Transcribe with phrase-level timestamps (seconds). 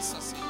[0.00, 0.49] tua presença, Senhor.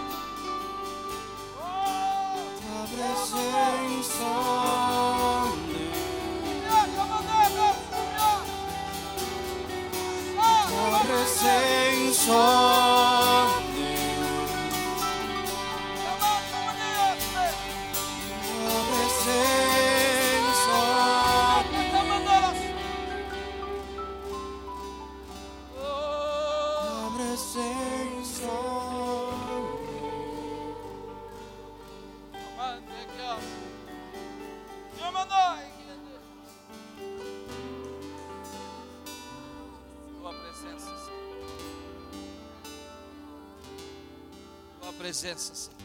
[45.10, 45.76] Presença, Senhor.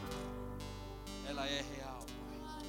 [1.28, 2.64] Ela é real, Pai.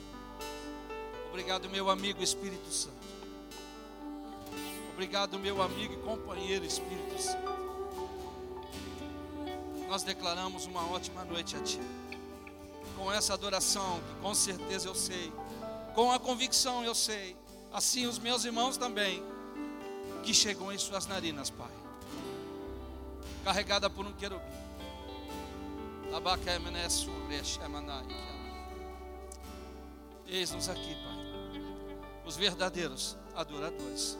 [1.29, 2.97] Obrigado, meu amigo Espírito Santo.
[4.91, 7.53] Obrigado, meu amigo e companheiro Espírito Santo.
[9.87, 11.79] Nós declaramos uma ótima noite a Ti.
[12.95, 15.31] Com essa adoração, que com certeza eu sei,
[15.93, 17.37] com a convicção eu sei,
[17.71, 19.23] assim os meus irmãos também,
[20.23, 21.69] que chegou em suas narinas, Pai,
[23.43, 24.66] carregada por um querubim.
[30.25, 31.61] Eis-nos aqui, Pai,
[32.25, 34.17] os verdadeiros adoradores.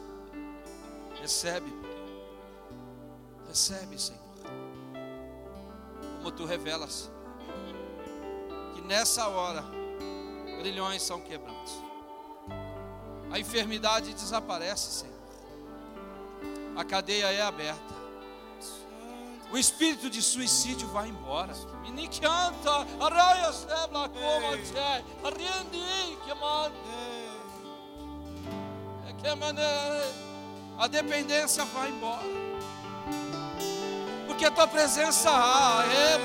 [1.20, 1.72] Recebe,
[3.48, 4.20] recebe, Senhor,
[6.16, 7.10] como Tu revelas,
[8.74, 9.64] que nessa hora
[10.58, 11.72] grilhões são quebrados,
[13.30, 15.18] a enfermidade desaparece, Senhor.
[16.76, 17.97] A cadeia é aberta.
[19.50, 21.54] O espírito de suicídio vai embora.
[29.08, 30.12] É que mané.
[30.78, 32.22] A dependência vai embora.
[34.26, 35.30] Porque a tua presença
[35.82, 36.18] é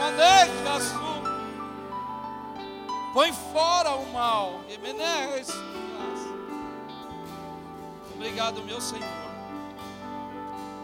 [0.68, 1.14] assume.
[3.14, 4.62] Põe fora o mal.
[8.16, 9.24] Obrigado, meu Senhor.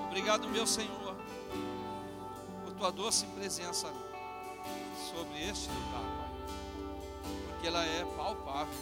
[0.07, 0.98] Obrigado, meu Senhor,
[2.79, 3.93] tua doce presença
[5.11, 6.31] sobre este lugar, Pai,
[7.49, 8.73] porque ela é palpável.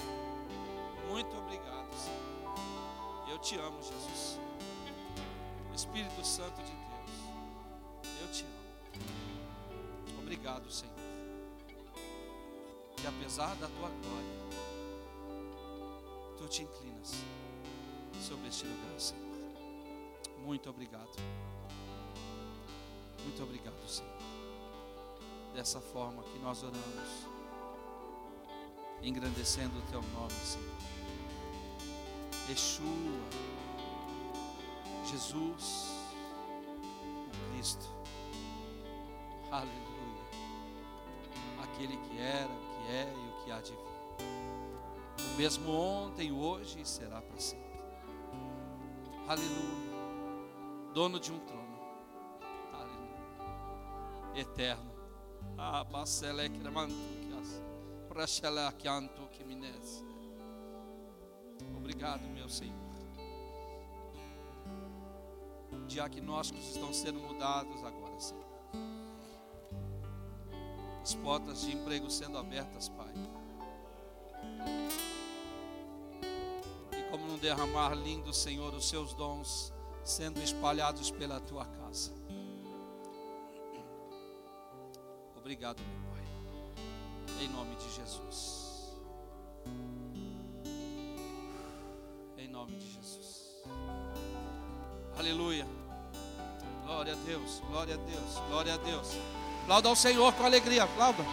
[1.10, 3.28] Muito obrigado, Senhor.
[3.28, 4.40] Eu te amo, Jesus.
[5.74, 10.20] Espírito Santo de Deus, eu te amo.
[10.20, 10.94] Obrigado, Senhor.
[12.98, 14.38] Que apesar da tua glória,
[16.38, 17.16] tu te inclinas
[18.22, 19.26] sobre este lugar, Senhor.
[20.46, 21.10] Muito obrigado.
[23.24, 24.12] Muito obrigado, Senhor.
[25.54, 27.28] Dessa forma que nós oramos,
[29.02, 30.78] engrandecendo o teu nome, Senhor.
[32.50, 32.88] Yeshua,
[35.06, 35.90] Jesus,
[37.28, 37.88] o Cristo.
[39.52, 39.78] Aleluia.
[41.64, 45.34] Aquele que era, o que é e o que há de vir.
[45.34, 47.66] O mesmo ontem, hoje e será para sempre.
[49.28, 49.88] Aleluia
[50.98, 51.67] dono de um trono.
[54.40, 54.92] Eterno.
[61.76, 62.76] Obrigado, meu Senhor.
[65.88, 68.46] Diagnósticos estão sendo mudados agora, Senhor.
[71.02, 73.14] As portas de emprego sendo abertas, Pai.
[76.92, 79.74] E como não derramar lindo, Senhor, os seus dons
[80.04, 82.12] sendo espalhados pela tua casa.
[85.48, 87.42] Obrigado, meu Pai.
[87.42, 88.92] Em nome de Jesus.
[92.38, 93.64] Em nome de Jesus.
[95.18, 95.66] Aleluia.
[96.84, 99.08] Glória a Deus, glória a Deus, glória a Deus.
[99.64, 101.24] Aplauda ao Senhor com alegria, aplauda.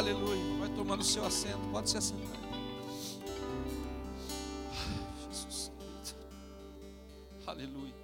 [0.00, 0.58] Aleluia.
[0.60, 1.60] Vai tomando o seu assento.
[1.70, 2.40] Pode se assentar.
[5.28, 5.70] Jesus
[6.06, 7.46] querido.
[7.46, 7.94] Aleluia.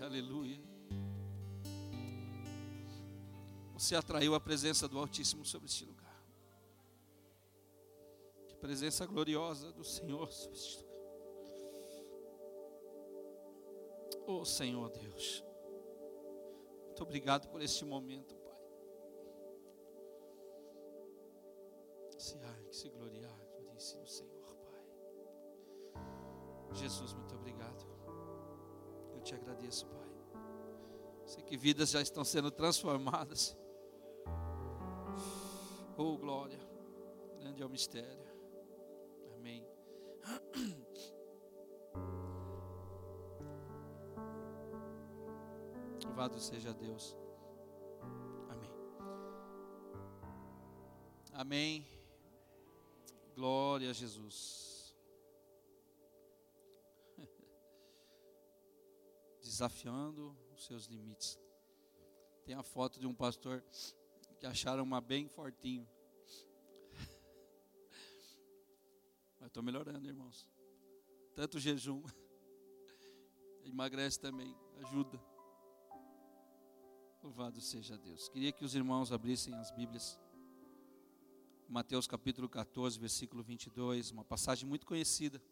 [0.00, 0.60] Aleluia.
[3.72, 6.24] Você atraiu a presença do Altíssimo sobre este lugar.
[8.46, 10.94] Que presença gloriosa do Senhor sobre este lugar.
[14.28, 15.42] Oh Senhor Deus,
[16.86, 18.34] muito obrigado por este momento,
[22.24, 24.82] Que se gloriar, glorice no Senhor, Pai.
[26.72, 27.86] Jesus, muito obrigado.
[29.12, 30.08] Eu te agradeço, Pai.
[31.26, 33.54] Sei que vidas já estão sendo transformadas.
[35.98, 36.58] Oh, glória.
[37.40, 38.26] Grande é o mistério.
[39.34, 39.68] Amém.
[46.04, 47.16] Louvado seja Deus.
[48.48, 48.70] Amém.
[51.32, 52.03] Amém.
[53.34, 54.96] Glória a Jesus.
[59.42, 61.36] Desafiando os seus limites.
[62.44, 63.64] Tem a foto de um pastor
[64.38, 65.88] que acharam uma bem fortinho.
[69.40, 70.48] Mas estou melhorando, irmãos.
[71.34, 72.02] Tanto jejum.
[73.64, 75.20] Emagrece também, ajuda.
[77.20, 78.28] Louvado seja Deus.
[78.28, 80.20] Queria que os irmãos abrissem as Bíblias.
[81.74, 85.42] Mateus capítulo 14, versículo 22, uma passagem muito conhecida.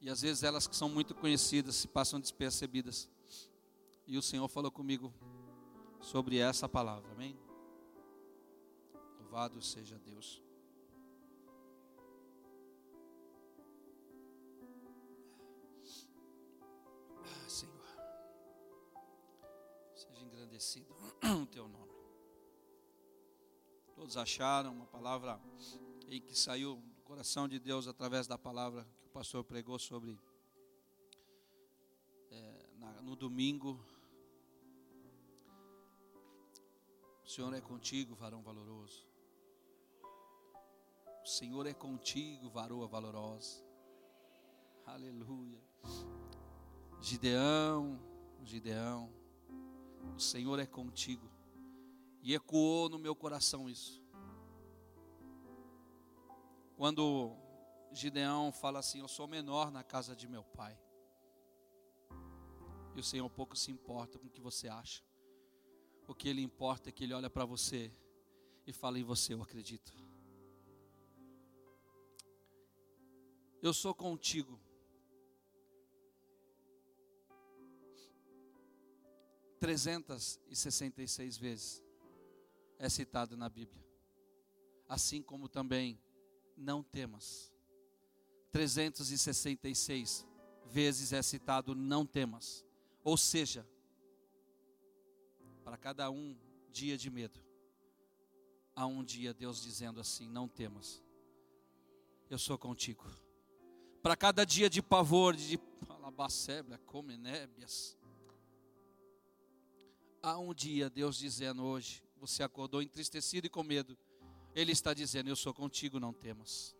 [0.00, 3.08] E às vezes elas que são muito conhecidas se passam despercebidas.
[4.08, 5.14] E o Senhor falou comigo
[6.00, 7.12] sobre essa palavra.
[7.12, 7.38] Amém?
[9.20, 10.42] Louvado seja Deus.
[17.22, 17.86] Ah, Senhor,
[19.94, 20.92] seja engrandecido
[21.40, 21.93] o teu nome.
[24.04, 25.40] Todos acharam uma palavra
[26.06, 30.20] aí que saiu do coração de Deus através da palavra que o pastor pregou sobre
[32.30, 33.82] é, na, no domingo.
[37.24, 39.08] O Senhor é contigo, varão valoroso.
[41.22, 43.64] O Senhor é contigo, varoa valorosa.
[44.84, 45.62] Aleluia.
[47.00, 47.98] Gideão,
[48.42, 49.10] Gideão,
[50.14, 51.33] o Senhor é contigo.
[52.24, 54.02] E ecoou no meu coração isso.
[56.74, 57.36] Quando
[57.92, 60.74] Gideão fala assim: Eu sou menor na casa de meu pai.
[62.96, 65.04] E o Senhor pouco se importa com o que você acha.
[66.08, 67.92] O que ele importa é que ele olha para você
[68.66, 69.92] e fala em você, eu acredito.
[73.60, 74.58] Eu sou contigo.
[79.60, 81.83] Trezentas e sessenta e seis vezes
[82.78, 83.84] é citado na Bíblia.
[84.88, 85.98] Assim como também
[86.56, 87.52] não temas.
[88.52, 90.26] 366
[90.66, 92.64] vezes é citado não temas.
[93.02, 93.66] Ou seja,
[95.64, 96.36] para cada um
[96.70, 97.40] dia de medo,
[98.76, 101.02] há um dia Deus dizendo assim: não temas,
[102.30, 103.04] eu sou contigo.
[104.02, 107.96] Para cada dia de pavor, de alabacébria, comenébias,
[110.22, 113.98] há um dia Deus dizendo hoje: você acordou entristecido e com medo,
[114.54, 116.74] Ele está dizendo: Eu sou contigo, não temas.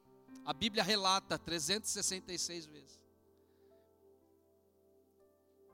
[0.44, 3.00] A Bíblia relata 366 vezes.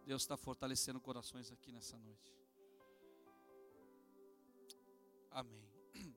[0.04, 2.34] Deus está fortalecendo corações aqui nessa noite.
[5.30, 5.64] Amém.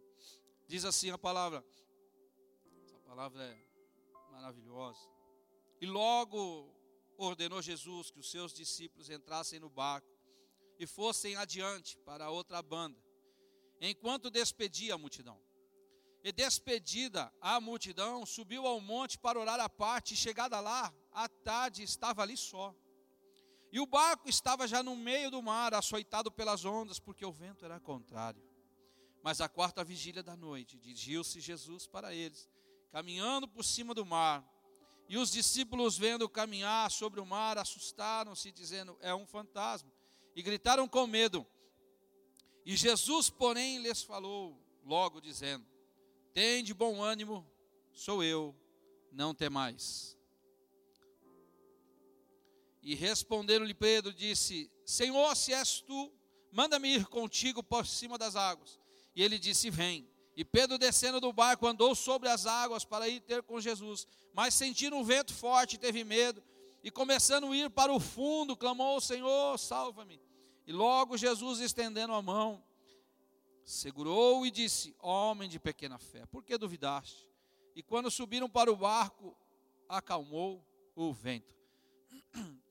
[0.68, 1.64] Diz assim a palavra.
[2.84, 5.08] Essa palavra é maravilhosa.
[5.80, 6.74] E logo
[7.18, 10.08] ordenou Jesus que os seus discípulos entrassem no barco
[10.80, 13.03] e fossem adiante para outra banda
[13.80, 15.40] enquanto despedia a multidão.
[16.24, 21.28] E despedida a multidão, subiu ao monte para orar à parte, e chegada lá, à
[21.28, 22.74] tarde estava ali só.
[23.74, 27.66] E o barco estava já no meio do mar, açoitado pelas ondas, porque o vento
[27.66, 28.42] era contrário.
[29.24, 32.50] Mas a quarta vigília da noite, dirigiu-se Jesus para eles,
[32.92, 34.48] caminhando por cima do mar.
[35.10, 39.92] E os discípulos, vendo caminhar sobre o mar, assustaram-se, dizendo: É um fantasma.
[40.36, 41.46] E gritaram com medo.
[42.66, 45.66] E Jesus, porém, lhes falou, logo dizendo:
[46.34, 47.46] Tem de bom ânimo,
[47.92, 48.56] sou eu,
[49.12, 50.18] não temais.
[52.82, 56.12] E respondendo-lhe Pedro, disse: Senhor, se és tu,
[56.52, 58.80] manda-me ir contigo por cima das águas.
[59.16, 60.08] E ele disse: Vem.
[60.36, 64.08] E Pedro, descendo do barco, andou sobre as águas para ir ter com Jesus.
[64.34, 66.44] Mas sentindo um vento forte, teve medo.
[66.84, 70.20] E começando a ir para o fundo, clamou: Senhor, salva-me.
[70.66, 72.64] E logo Jesus, estendendo a mão,
[73.64, 77.28] segurou e disse: Homem de pequena fé, por que duvidaste?
[77.76, 79.36] E quando subiram para o barco,
[79.90, 80.64] acalmou
[80.96, 81.54] o vento.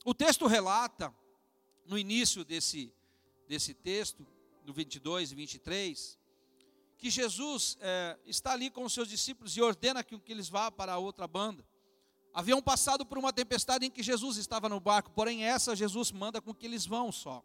[0.05, 1.13] O texto relata,
[1.85, 2.93] no início desse,
[3.47, 4.25] desse texto,
[4.65, 6.19] no 22 e 23,
[6.97, 10.71] que Jesus é, está ali com os seus discípulos e ordena que, que eles vá
[10.71, 11.65] para a outra banda,
[12.33, 16.41] haviam passado por uma tempestade em que Jesus estava no barco, porém essa Jesus manda
[16.41, 17.43] com que eles vão só.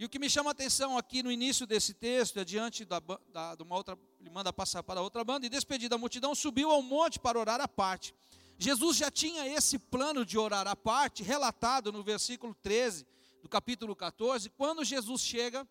[0.00, 3.02] E o que me chama a atenção aqui no início desse texto, é diante da,
[3.28, 6.70] da, de uma outra, ele manda passar para outra banda, e despedida a multidão, subiu
[6.70, 8.14] ao monte para orar à parte.
[8.56, 13.06] Jesus já tinha esse plano de orar à parte, relatado no versículo 13
[13.42, 15.68] do capítulo 14, quando Jesus chega,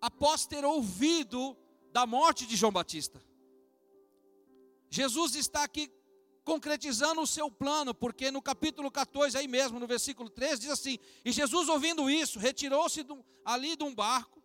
[0.00, 1.56] após ter ouvido
[1.92, 3.22] da morte de João Batista.
[4.90, 5.88] Jesus está aqui
[6.44, 10.98] concretizando o seu plano, porque no capítulo 14, aí mesmo, no versículo 13, diz assim:
[11.24, 13.04] E Jesus, ouvindo isso, retirou-se
[13.44, 14.42] ali de um barco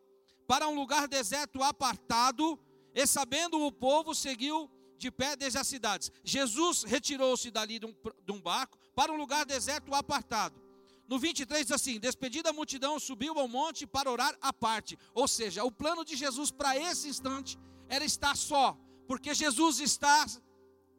[0.48, 2.60] para um lugar deserto apartado,
[2.94, 6.12] e sabendo o povo, seguiu de pé desde as cidades.
[6.24, 10.64] Jesus retirou-se dali de um, de um barco para um lugar deserto apartado.
[11.08, 14.98] No 23 diz assim: Despedida a multidão, subiu ao monte para orar à parte.
[15.14, 20.25] Ou seja, o plano de Jesus para esse instante era estar só, porque Jesus está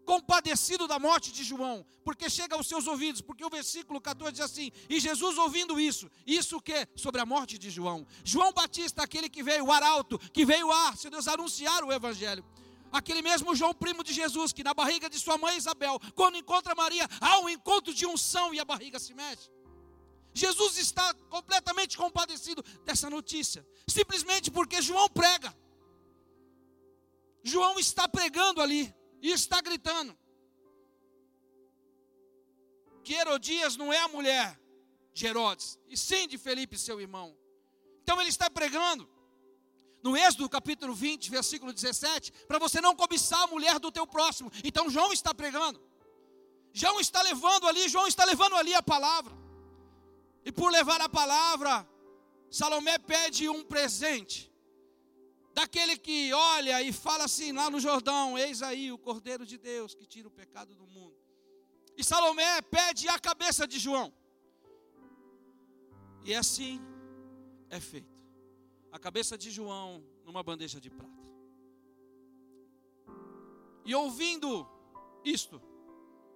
[0.06, 4.40] compadecido da morte de João, porque chega aos seus ouvidos, porque o versículo 14 diz
[4.40, 6.86] assim: E Jesus ouvindo isso, isso que?
[6.94, 8.06] Sobre a morte de João.
[8.24, 12.44] João Batista, aquele que veio, o arauto, que veio a, seu Deus, anunciar o evangelho.
[12.92, 16.74] Aquele mesmo João, primo de Jesus, que na barriga de sua mãe Isabel, quando encontra
[16.74, 19.50] Maria, há um encontro de unção e a barriga se mexe.
[20.32, 25.54] Jesus está completamente compadecido dessa notícia, simplesmente porque João prega.
[27.42, 30.16] João está pregando ali e está gritando
[33.02, 34.60] que Herodias não é a mulher
[35.12, 37.36] de Herodes, e sim de Felipe, seu irmão.
[38.02, 39.08] Então ele está pregando
[40.02, 44.50] no Êxodo capítulo 20, versículo 17, para você não cobiçar a mulher do teu próximo.
[44.62, 45.80] Então João está pregando.
[46.72, 49.32] João está levando ali, João está levando ali a palavra.
[50.44, 51.88] E por levar a palavra,
[52.50, 54.52] Salomé pede um presente.
[55.56, 59.94] Daquele que olha e fala assim lá no Jordão: Eis aí o Cordeiro de Deus
[59.94, 61.16] que tira o pecado do mundo.
[61.96, 64.12] E Salomé pede a cabeça de João.
[66.26, 66.78] E assim
[67.70, 68.20] é feito.
[68.92, 71.22] A cabeça de João numa bandeja de prata.
[73.82, 74.68] E ouvindo
[75.24, 75.62] isto,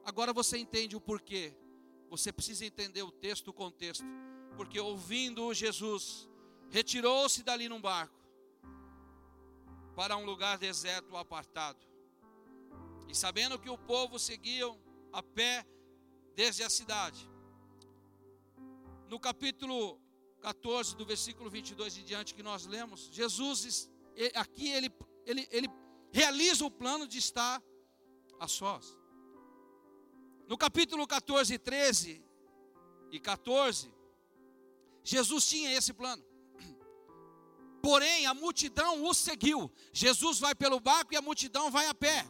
[0.02, 1.54] agora você entende o porquê
[2.08, 4.06] você precisa entender o texto, o contexto.
[4.56, 6.26] Porque ouvindo Jesus,
[6.70, 8.19] retirou-se dali num barco
[10.00, 11.78] para um lugar deserto apartado.
[13.06, 14.80] E sabendo que o povo seguiam
[15.12, 15.66] a pé
[16.34, 17.30] desde a cidade.
[19.10, 20.00] No capítulo
[20.40, 23.90] 14, do versículo 22 em diante que nós lemos, Jesus,
[24.36, 24.90] aqui ele,
[25.26, 25.68] ele, ele
[26.10, 27.62] realiza o plano de estar
[28.38, 28.98] a sós.
[30.48, 32.24] No capítulo 14, 13
[33.10, 33.92] e 14,
[35.04, 36.24] Jesus tinha esse plano.
[37.82, 39.70] Porém, a multidão o seguiu.
[39.92, 42.26] Jesus vai pelo barco e a multidão vai a pé.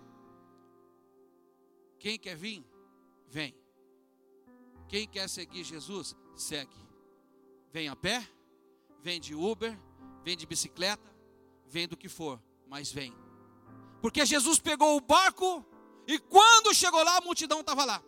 [1.99, 2.65] Quem quer vir,
[3.27, 3.55] vem.
[4.89, 6.77] Quem quer seguir Jesus, segue.
[7.73, 8.27] Vem a pé,
[9.01, 9.79] vem de Uber,
[10.25, 11.15] vem de bicicleta,
[11.67, 13.15] vem do que for, mas vem.
[14.01, 15.65] Porque Jesus pegou o barco
[16.07, 18.03] e quando chegou lá, a multidão estava lá.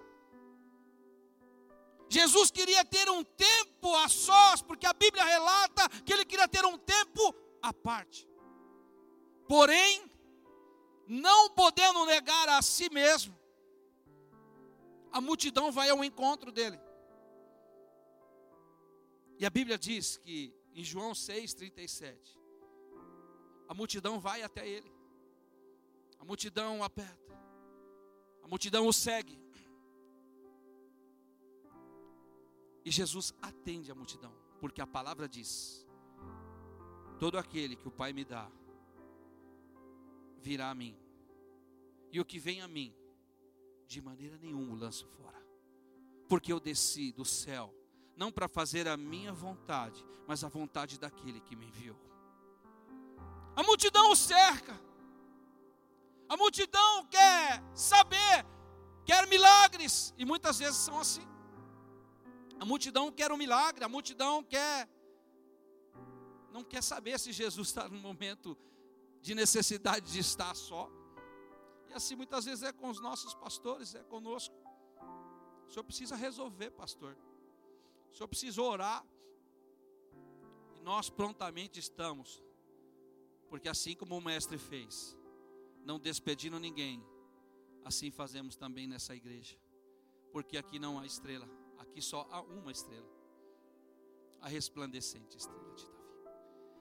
[2.12, 6.64] Jesus queria ter um tempo a sós, porque a Bíblia relata que ele queria ter
[6.64, 8.28] um tempo à parte.
[9.49, 10.11] Porém,
[11.09, 13.35] não podendo negar a si mesmo,
[15.11, 16.78] a multidão vai ao encontro dele.
[19.38, 22.14] E a Bíblia diz que em João 6,37,
[23.69, 24.92] a multidão vai até ele,
[26.19, 27.40] a multidão o aperta,
[28.42, 29.42] a multidão o segue.
[32.85, 35.87] E Jesus atende a multidão, porque a palavra diz:
[37.19, 38.51] Todo aquele que o Pai me dá,
[40.39, 40.97] virá a mim,
[42.11, 42.95] e o que vem a mim,
[43.87, 45.41] de maneira nenhuma o lanço fora,
[46.29, 47.73] porque eu desci do céu,
[48.17, 51.99] não para fazer a minha vontade, mas a vontade daquele que me enviou.
[53.55, 54.79] A multidão o cerca,
[56.29, 58.45] a multidão quer saber,
[59.05, 61.32] quer milagres, e muitas vezes são assim.
[62.62, 64.88] A multidão quer um milagre, a multidão quer
[66.52, 68.57] não quer saber se Jesus está no momento
[69.21, 70.88] de necessidade de estar só.
[71.88, 74.54] E assim muitas vezes é com os nossos pastores, é conosco.
[75.66, 77.19] O senhor precisa resolver, pastor.
[78.09, 79.04] O senhor precisa orar.
[80.76, 82.40] E nós prontamente estamos.
[83.49, 85.19] Porque assim como o mestre fez,
[85.85, 87.04] não despedindo ninguém,
[87.85, 89.59] assim fazemos também nessa igreja.
[90.31, 91.62] Porque aqui não há estrela
[91.93, 93.07] Aqui só há uma estrela,
[94.41, 96.03] a resplandecente estrela de Davi.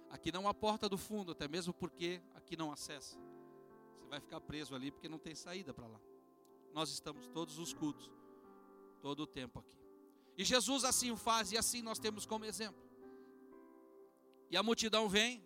[0.09, 3.19] Aqui não há porta do fundo, até mesmo porque aqui não acessa.
[3.99, 5.99] Você vai ficar preso ali porque não tem saída para lá.
[6.73, 8.09] nós estamos todos os cultos,
[9.01, 9.77] todo o tempo aqui.
[10.37, 12.81] E Jesus assim o faz, e assim nós temos como exemplo.
[14.49, 15.43] E a multidão vem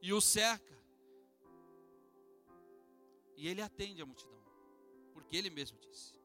[0.00, 0.74] e o cerca.
[3.36, 4.42] E ele atende a multidão,
[5.12, 6.21] porque ele mesmo disse.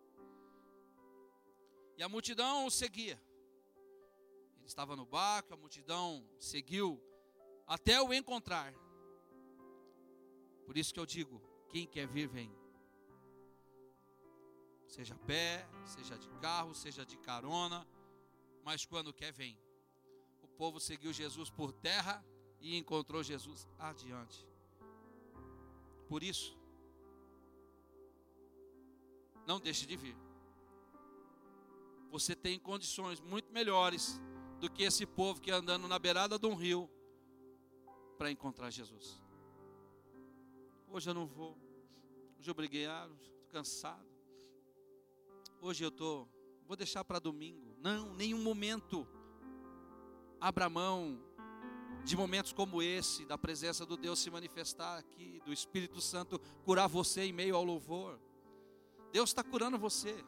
[1.98, 3.20] E a multidão o seguia.
[4.58, 7.02] Ele estava no barco, a multidão seguiu
[7.66, 8.72] até o encontrar.
[10.66, 12.56] Por isso que eu digo: quem quer vir, vem.
[14.88, 17.86] Seja a pé, seja de carro, seja de carona,
[18.64, 19.60] mas quando quer, vem.
[20.42, 22.24] O povo seguiu Jesus por terra
[22.62, 24.48] e encontrou Jesus adiante.
[26.08, 26.58] Por isso,
[29.46, 30.27] não deixe de vir.
[32.10, 34.22] Você tem condições muito melhores
[34.60, 36.90] do que esse povo que é andando na beirada de um rio
[38.18, 39.22] para encontrar Jesus.
[40.88, 41.58] Hoje eu não vou.
[42.40, 44.08] Hoje eu briguei, ah, estou cansado.
[45.62, 46.28] Hoje eu estou,
[46.66, 47.76] vou deixar para domingo.
[47.80, 49.08] Não, nenhum momento.
[50.40, 51.20] Abra mão
[52.04, 56.88] de momentos como esse, da presença do Deus se manifestar aqui, do Espírito Santo curar
[56.88, 58.20] você em meio ao louvor.
[59.12, 60.24] Deus está curando você.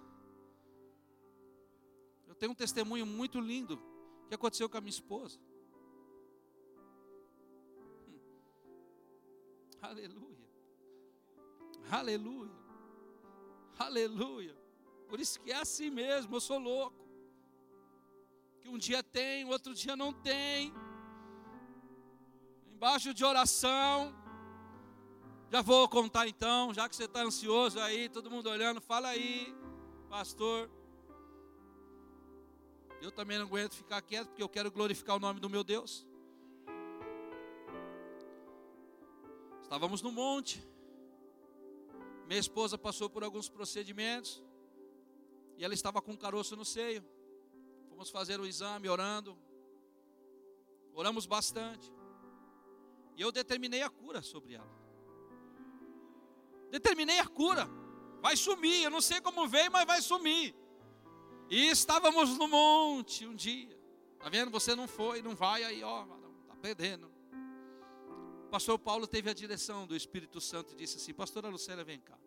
[2.40, 3.80] Tenho um testemunho muito lindo
[4.30, 5.40] que aconteceu com a minha esposa.
[8.08, 8.20] Hum.
[9.82, 10.50] Aleluia.
[11.92, 12.52] Aleluia.
[13.78, 14.56] Aleluia.
[15.10, 16.96] Por isso que é assim mesmo, eu sou louco.
[18.62, 20.74] Que um dia tem, outro dia não tem.
[22.68, 24.16] Embaixo de oração.
[25.52, 29.54] Já vou contar então, já que você está ansioso aí, todo mundo olhando, fala aí,
[30.08, 30.70] pastor.
[33.02, 36.06] Eu também não aguento ficar quieto, porque eu quero glorificar o nome do meu Deus.
[39.62, 40.62] Estávamos no monte.
[42.28, 44.44] Minha esposa passou por alguns procedimentos.
[45.58, 47.04] E ela estava com um caroço no seio.
[47.88, 49.38] Fomos fazer o exame orando.
[50.94, 51.92] Oramos bastante.
[53.16, 54.80] E eu determinei a cura sobre ela.
[56.70, 57.68] Determinei a cura.
[58.22, 58.84] Vai sumir.
[58.84, 60.56] Eu não sei como veio, mas vai sumir.
[61.50, 63.76] E estávamos no monte um dia.
[64.20, 64.52] Tá vendo?
[64.52, 66.06] Você não foi, não vai aí, ó,
[66.48, 67.12] tá perdendo.
[68.46, 72.00] O pastor Paulo teve a direção do Espírito Santo e disse assim: Pastora Lucélia, vem
[72.00, 72.18] cá.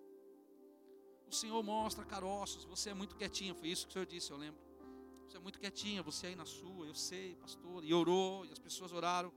[1.29, 3.55] O Senhor mostra caroços, você é muito quietinha.
[3.55, 4.61] Foi isso que o Senhor disse, eu lembro.
[5.29, 7.85] Você é muito quietinha, você aí na sua, eu sei, pastor.
[7.85, 9.33] E orou, e as pessoas oraram.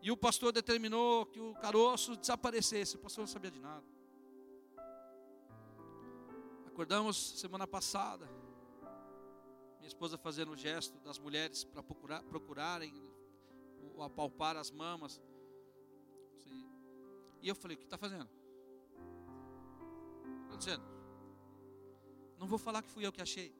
[0.00, 2.96] E o pastor determinou que o caroço desaparecesse.
[2.96, 3.84] O pastor não sabia de nada.
[6.66, 8.28] Acordamos semana passada
[9.88, 12.92] minha esposa fazendo o gesto das mulheres para procurar, procurarem
[13.94, 15.18] ou apalpar as mamas.
[17.40, 18.28] E eu falei: O que está fazendo?
[20.42, 20.84] Estou dizendo:
[22.38, 23.54] Não vou falar que fui eu que achei.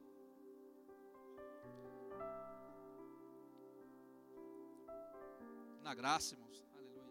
[5.81, 6.63] Na graça, irmãos.
[6.75, 7.03] Aleluia.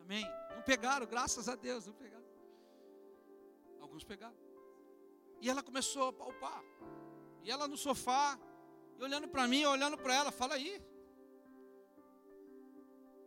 [0.00, 0.26] Amém.
[0.56, 2.26] Não pegaram, graças a Deus, não pegaram.
[3.80, 4.36] Alguns pegaram.
[5.40, 6.62] E ela começou a palpar.
[7.42, 8.38] E ela no sofá,
[8.98, 10.82] e olhando para mim, olhando para ela, fala aí.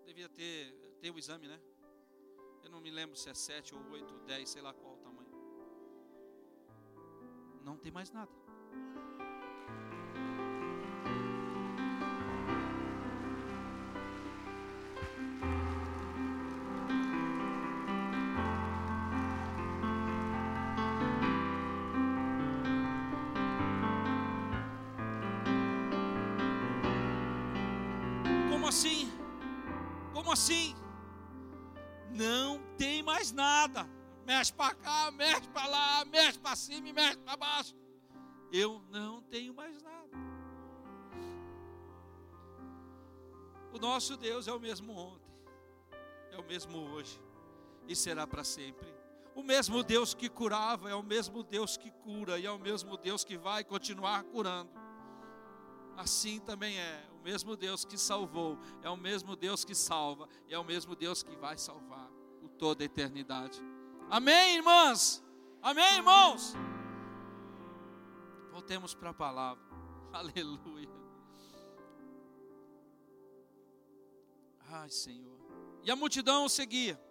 [0.05, 1.59] Devia ter, ter o exame, né?
[2.63, 4.97] Eu não me lembro se é 7 ou 8 ou 10, sei lá qual o
[4.97, 5.33] tamanho.
[7.63, 8.42] Não tem mais nada.
[30.43, 30.75] Assim?
[32.11, 33.89] Não tem mais nada.
[34.25, 37.75] Mexe para cá, mexe para lá, mexe para cima e mexe para baixo.
[38.51, 40.09] Eu não tenho mais nada.
[43.71, 45.33] O nosso Deus é o mesmo ontem,
[46.31, 47.19] é o mesmo hoje
[47.87, 48.87] e será para sempre.
[49.33, 52.97] O mesmo Deus que curava é o mesmo Deus que cura e é o mesmo
[52.97, 54.69] Deus que vai continuar curando.
[55.97, 60.59] Assim também é mesmo Deus que salvou, é o mesmo Deus que salva, e é
[60.59, 62.09] o mesmo Deus que vai salvar
[62.41, 63.61] por toda a eternidade.
[64.09, 65.23] Amém, irmãs?
[65.61, 66.53] Amém, irmãos?
[68.51, 69.63] Voltemos para a palavra.
[70.11, 70.89] Aleluia.
[74.67, 75.39] Ai, Senhor.
[75.83, 77.01] E a multidão o seguia.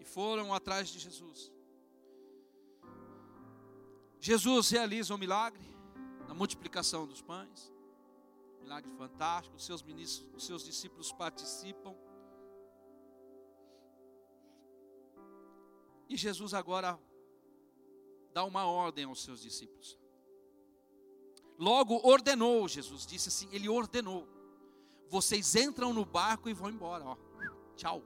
[0.00, 1.52] E foram atrás de Jesus.
[4.18, 5.66] Jesus realiza o um milagre
[6.26, 7.71] na multiplicação dos pães
[8.62, 11.94] milagre fantástico, os seus ministros, os seus discípulos participam.
[16.08, 16.98] E Jesus agora
[18.32, 19.98] dá uma ordem aos seus discípulos.
[21.58, 24.28] Logo ordenou, Jesus disse assim: Ele ordenou.
[25.08, 27.04] Vocês entram no barco e vão embora.
[27.04, 27.16] Ó.
[27.76, 28.02] Tchau.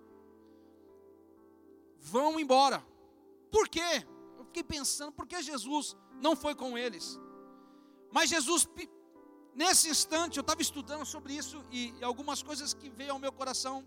[1.98, 2.84] Vão embora.
[3.50, 4.04] Por quê?
[4.36, 7.18] Eu fiquei pensando, por que Jesus não foi com eles?
[8.12, 8.68] Mas Jesus,
[9.56, 13.84] nesse instante, eu estava estudando sobre isso e, algumas coisas que veio ao meu coração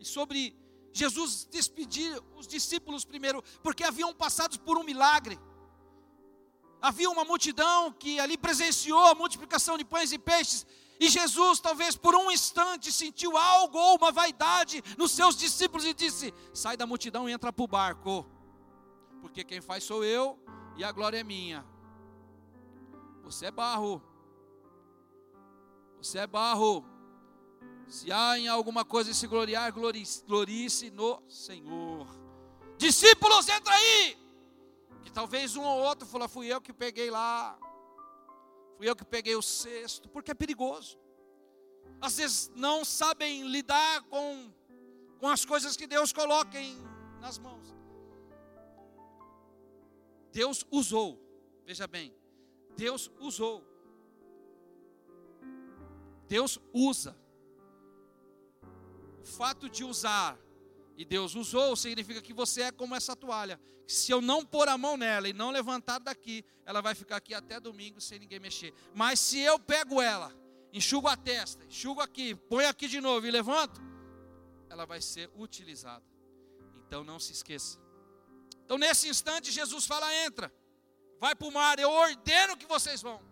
[0.00, 0.56] sobre
[0.92, 5.38] Jesus despedir os discípulos primeiro, porque haviam passado por um milagre.
[6.80, 10.64] Havia uma multidão que ali presenciou a multiplicação de pães e peixes,
[11.00, 15.94] e Jesus, talvez por um instante, sentiu algo ou uma vaidade nos seus discípulos e
[15.94, 18.26] disse: Sai da multidão e entra para o barco,
[19.20, 20.38] porque quem faz sou eu
[20.76, 21.64] e a glória é minha.
[23.22, 24.02] Você é barro,
[26.00, 26.84] você é barro.
[27.86, 32.06] Se há em alguma coisa se gloriar, glorie-se no Senhor.
[32.76, 34.18] Discípulos, entra aí!
[35.02, 37.58] Que talvez um ou outro falou, fui eu que peguei lá.
[38.76, 40.98] Fui eu que peguei o cesto, porque é perigoso.
[42.00, 44.52] Às vezes não sabem lidar com,
[45.18, 46.76] com as coisas que Deus coloca em,
[47.20, 47.74] nas mãos.
[50.30, 51.18] Deus usou,
[51.64, 52.14] veja bem,
[52.76, 53.67] Deus usou.
[56.28, 57.16] Deus usa.
[59.20, 60.38] O fato de usar
[60.98, 63.60] e Deus usou, significa que você é como essa toalha.
[63.86, 67.32] Se eu não pôr a mão nela e não levantar daqui, ela vai ficar aqui
[67.32, 68.74] até domingo sem ninguém mexer.
[68.94, 70.34] Mas se eu pego ela,
[70.72, 73.80] enxugo a testa, enxugo aqui, põe aqui de novo e levanto,
[74.68, 76.04] ela vai ser utilizada.
[76.86, 77.78] Então não se esqueça.
[78.64, 80.52] Então nesse instante Jesus fala: entra,
[81.20, 83.27] vai para o mar, eu ordeno que vocês vão.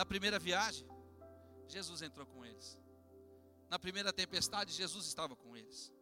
[0.00, 0.88] Na primeira viagem,
[1.68, 2.78] Jesus entrou com eles.
[3.68, 5.92] Na primeira tempestade, Jesus estava com eles.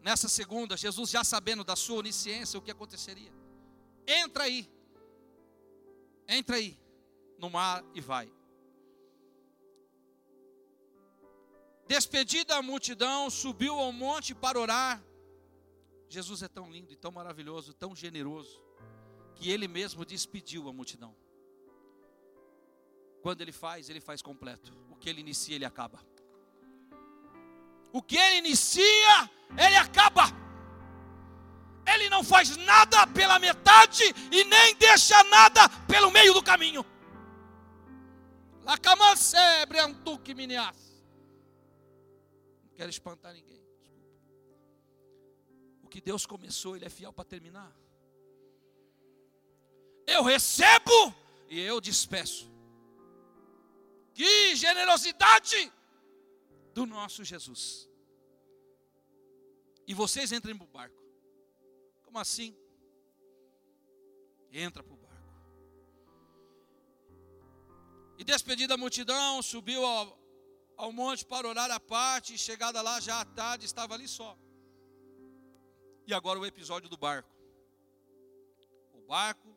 [0.00, 3.32] Nessa segunda, Jesus já sabendo da sua onisciência, o que aconteceria?
[4.06, 4.70] Entra aí.
[6.28, 6.78] Entra aí
[7.36, 8.32] no mar e vai.
[11.88, 15.02] Despedida a multidão, subiu ao monte para orar.
[16.08, 18.62] Jesus é tão lindo e tão maravilhoso, tão generoso,
[19.34, 21.12] que ele mesmo despediu a multidão.
[23.22, 24.72] Quando ele faz, ele faz completo.
[24.90, 26.00] O que ele inicia, ele acaba.
[27.92, 30.24] O que ele inicia, ele acaba.
[31.92, 36.84] Ele não faz nada pela metade e nem deixa nada pelo meio do caminho.
[42.62, 43.60] Não quero espantar ninguém.
[45.82, 47.76] O que Deus começou, Ele é fiel para terminar.
[50.06, 51.14] Eu recebo
[51.48, 52.50] e eu despeço.
[54.14, 55.72] Que generosidade
[56.74, 57.88] do nosso Jesus.
[59.86, 61.02] E vocês entrem para o barco.
[62.04, 62.56] Como assim?
[64.52, 65.10] Entra para o barco.
[68.18, 70.18] E despedida a multidão, subiu ao,
[70.76, 74.36] ao monte para orar à parte, e chegada lá já à tarde, estava ali só.
[76.06, 77.30] E agora o episódio do barco.
[78.92, 79.56] O barco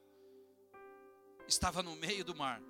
[1.48, 2.62] estava no meio do mar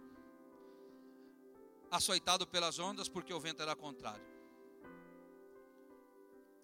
[1.94, 4.26] açoitado pelas ondas, porque o vento era contrário.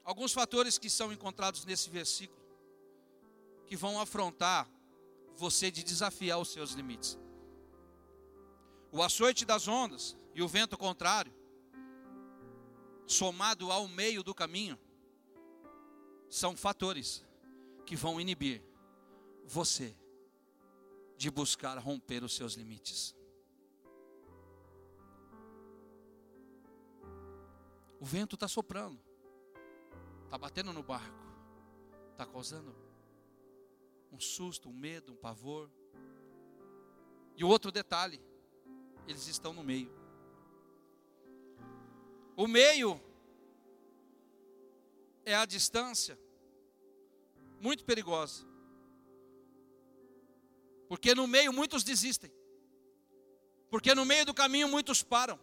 [0.03, 2.41] Alguns fatores que são encontrados nesse versículo,
[3.67, 4.67] que vão afrontar
[5.35, 7.17] você de desafiar os seus limites.
[8.91, 11.31] O açoite das ondas e o vento contrário,
[13.05, 14.79] somado ao meio do caminho,
[16.27, 17.23] são fatores
[17.85, 18.63] que vão inibir
[19.45, 19.95] você
[21.15, 23.18] de buscar romper os seus limites.
[27.99, 28.99] O vento está soprando,
[30.23, 31.17] está batendo no barco,
[32.11, 32.75] está causando
[34.11, 35.69] um susto, um medo, um pavor.
[37.35, 38.21] E o outro detalhe,
[39.07, 39.91] eles estão no meio.
[42.35, 43.01] O meio
[45.25, 46.17] é a distância
[47.59, 48.47] muito perigosa.
[50.87, 52.31] Porque no meio muitos desistem.
[53.69, 55.39] Porque no meio do caminho muitos param.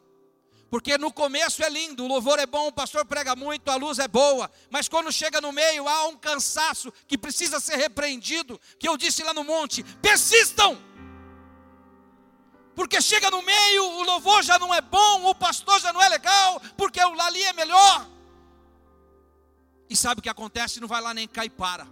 [0.71, 4.01] Porque no começo é lindo, o louvor é bom, o pastor prega muito, a luz
[4.01, 8.89] é boa, mas quando chega no meio há um cansaço que precisa ser repreendido, que
[8.89, 10.77] eu disse lá no monte: persistam!
[12.75, 16.09] Porque chega no meio, o louvor já não é bom, o pastor já não é
[16.09, 18.07] legal, porque o ali é melhor.
[19.89, 20.81] E sabe o que acontece?
[20.81, 21.87] Não vai lá nem cai para.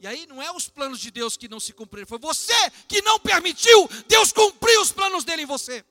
[0.00, 3.02] E aí não é os planos de Deus que não se cumpriram, foi você que
[3.02, 5.84] não permitiu Deus cumprir os planos dele em você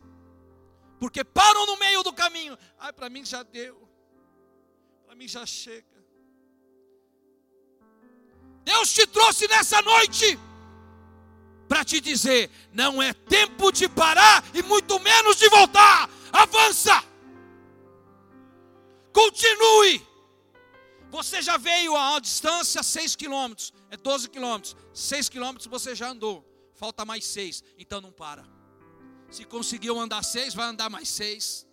[1.00, 2.58] porque param no meio do caminho.
[2.78, 3.88] Ai, para mim já deu.
[5.06, 5.88] Para mim já chega.
[8.64, 10.38] Deus te trouxe nessa noite
[11.68, 16.10] para te dizer: não é tempo de parar e muito menos de voltar.
[16.32, 17.04] Avança,
[19.14, 20.08] continue.
[21.10, 26.10] Você já veio a uma distância 6 quilômetros, é 12 quilômetros, 6 quilômetros você já
[26.10, 28.59] andou, falta mais 6, então não para.
[29.30, 31.68] Se conseguiu andar 6, vai andar mais 6.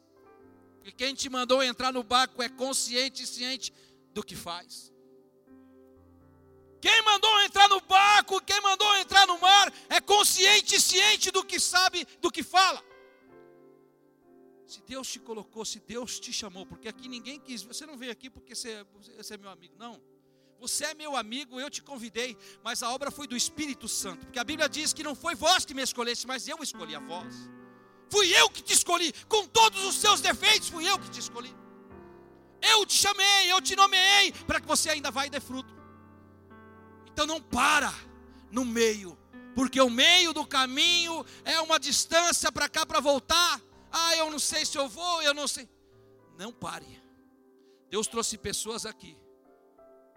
[0.76, 3.72] Porque quem te mandou entrar no barco é consciente e ciente
[4.12, 4.92] do que faz.
[6.80, 11.44] Quem mandou entrar no barco, quem mandou entrar no mar, é consciente e ciente do
[11.44, 12.84] que sabe, do que fala.
[14.66, 18.12] Se Deus te colocou, se Deus te chamou, porque aqui ninguém quis, você não veio
[18.12, 18.84] aqui porque você,
[19.16, 20.00] você é meu amigo, não.
[20.58, 24.38] Você é meu amigo, eu te convidei, mas a obra foi do Espírito Santo, porque
[24.38, 27.34] a Bíblia diz que não foi vós que me escolheste, mas eu escolhi a vós.
[28.08, 31.54] Fui eu que te escolhi, com todos os seus defeitos, fui eu que te escolhi.
[32.62, 35.74] Eu te chamei, eu te nomeei, para que você ainda vá e dê fruto.
[37.12, 37.92] Então não para
[38.50, 39.18] no meio,
[39.54, 43.60] porque o meio do caminho é uma distância para cá para voltar.
[43.90, 45.68] Ah, eu não sei se eu vou, eu não sei.
[46.38, 47.02] Não pare.
[47.88, 49.16] Deus trouxe pessoas aqui.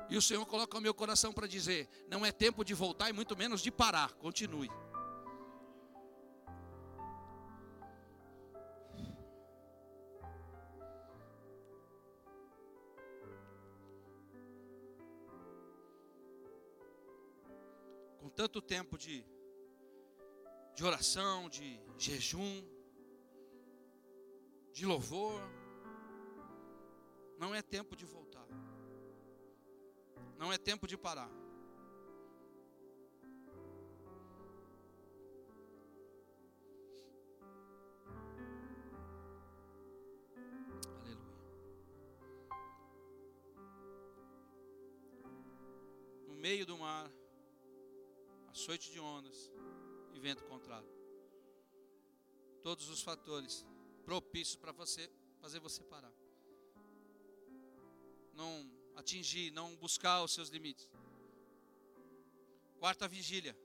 [0.09, 3.13] E o Senhor coloca o meu coração para dizer: não é tempo de voltar e
[3.13, 4.13] muito menos de parar.
[4.13, 4.69] Continue.
[18.29, 19.25] com tanto tempo de,
[20.75, 22.63] de oração, de jejum,
[24.71, 25.41] de louvor,
[27.39, 28.28] não é tempo de voltar,
[30.39, 31.29] não é tempo de parar.
[41.01, 41.35] Aleluia.
[46.25, 47.11] No meio do mar,
[48.47, 49.51] açoite de ondas
[50.13, 50.87] e vento contrário.
[52.63, 53.65] Todos os fatores
[54.05, 56.13] propícios para você fazer você parar.
[58.33, 60.87] Não atingir, não buscar os seus limites.
[62.79, 63.57] Quarta vigília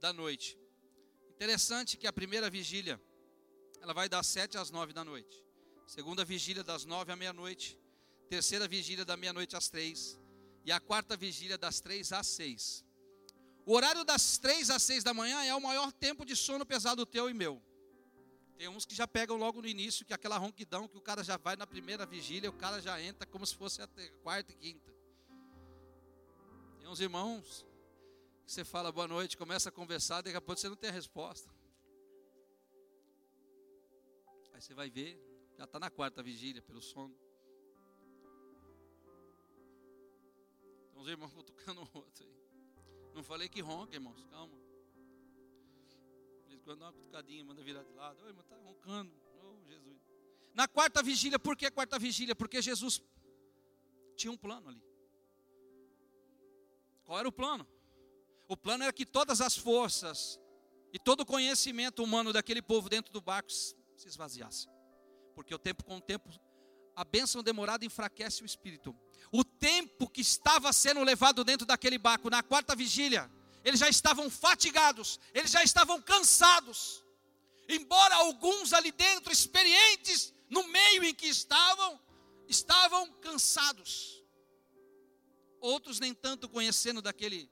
[0.00, 0.58] da noite.
[1.34, 3.00] Interessante que a primeira vigília
[3.80, 5.44] ela vai das sete às nove da noite.
[5.86, 7.78] Segunda vigília das nove à meia-noite.
[8.28, 10.18] Terceira vigília da meia-noite às três.
[10.64, 12.84] E a quarta vigília das três às seis.
[13.66, 17.04] O horário das três às seis da manhã é o maior tempo de sono pesado
[17.06, 17.62] teu e meu.
[18.60, 21.24] Tem uns que já pegam logo no início, que é aquela ronquidão, que o cara
[21.24, 23.88] já vai na primeira vigília, o cara já entra como se fosse a
[24.22, 24.94] quarta e quinta.
[26.78, 27.64] Tem uns irmãos
[28.44, 30.92] que você fala boa noite, começa a conversar, daqui a pouco você não tem a
[30.92, 31.50] resposta.
[34.52, 35.18] Aí você vai ver,
[35.56, 37.16] já está na quarta vigília pelo sono.
[40.92, 42.36] Tem uns irmãos cutucando o outro aí.
[43.14, 44.59] Não falei que ronca, irmãos, calma.
[46.76, 48.22] Dá uma cutucadinha, manda virar de lado.
[48.22, 49.12] Oi, irmão, está roncando.
[49.42, 49.96] Oh, Jesus.
[50.54, 52.34] Na quarta vigília, por que quarta vigília?
[52.34, 53.02] Porque Jesus
[54.16, 54.82] tinha um plano ali.
[57.04, 57.66] Qual era o plano?
[58.48, 60.40] O plano era que todas as forças
[60.92, 64.68] e todo o conhecimento humano daquele povo dentro do barco se esvaziasse.
[65.34, 66.28] Porque o tempo com o tempo,
[66.94, 68.94] a bênção demorada enfraquece o espírito
[69.32, 73.30] o tempo que estava sendo levado dentro daquele barco na quarta vigília,
[73.64, 77.04] eles já estavam fatigados, eles já estavam cansados.
[77.68, 82.00] Embora alguns ali dentro, experientes no meio em que estavam,
[82.48, 84.22] estavam cansados.
[85.60, 87.50] Outros nem tanto conhecendo daquele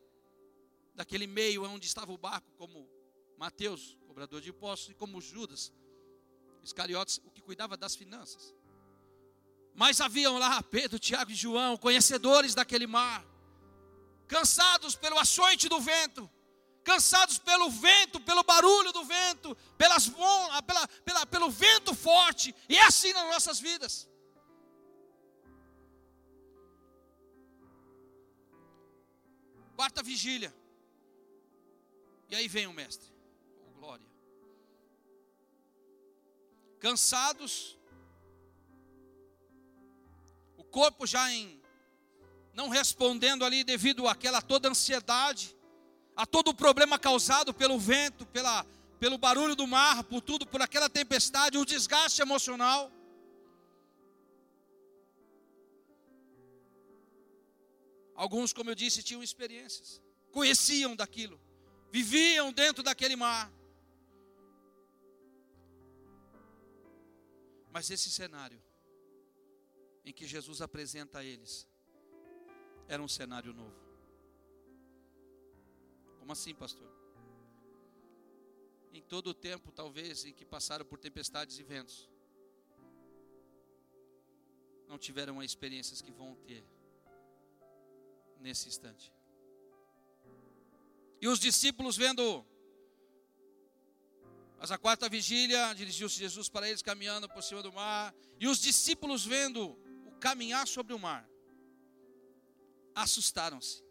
[0.95, 2.91] daquele meio onde estava o barco, como
[3.37, 5.73] Mateus, cobrador de impostos, e como Judas,
[6.61, 8.53] Iscariotes, o que cuidava das finanças.
[9.73, 13.25] Mas haviam lá Pedro, Tiago e João, conhecedores daquele mar,
[14.29, 16.31] cansados pelo açoite do vento,
[16.85, 20.09] cansados pelo vento, pelo barulho do vento, pelas,
[20.69, 24.09] pela, pela, pelo vento forte, e é assim nas nossas vidas.
[29.75, 30.55] Quarta vigília,
[32.29, 33.09] e aí vem o mestre,
[33.65, 34.07] oh, glória,
[36.81, 37.79] cansados,
[40.71, 41.61] corpo já em
[42.59, 45.57] não respondendo ali devido àquela toda ansiedade,
[46.17, 48.67] a todo o problema causado pelo vento, pela,
[48.99, 52.91] pelo barulho do mar, por tudo, por aquela tempestade, o desgaste emocional.
[58.17, 61.41] Alguns, como eu disse, tinham experiências, conheciam daquilo,
[61.93, 63.53] viviam dentro daquele mar.
[67.71, 68.61] Mas esse cenário
[70.05, 71.69] em que Jesus apresenta a eles
[72.89, 73.77] era um cenário novo.
[76.19, 76.91] Como assim, pastor?
[78.93, 82.09] Em todo o tempo, talvez, em que passaram por tempestades e ventos,
[84.89, 86.65] não tiveram as experiências que vão ter
[88.41, 89.13] nesse instante.
[91.21, 92.45] E os discípulos vendo
[94.59, 98.59] mas a quarta vigília, dirigiu-se Jesus para eles caminhando por cima do mar, e os
[98.59, 101.29] discípulos vendo o caminhar sobre o mar,
[103.03, 103.85] assustaram-se.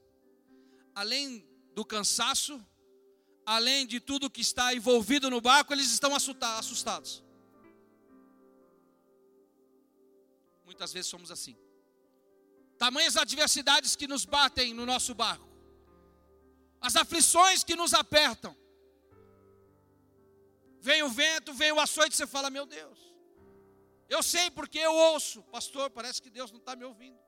[0.94, 2.64] Além do cansaço,
[3.46, 7.24] além de tudo que está envolvido no barco, eles estão assustados.
[10.66, 11.56] Muitas vezes somos assim.
[12.78, 15.48] Tamanhas adversidades que nos batem no nosso barco,
[16.80, 18.56] as aflições que nos apertam,
[20.88, 22.98] Vem o vento, vem o açoite, você fala, meu Deus.
[24.08, 27.20] Eu sei porque eu ouço, pastor, parece que Deus não está me ouvindo.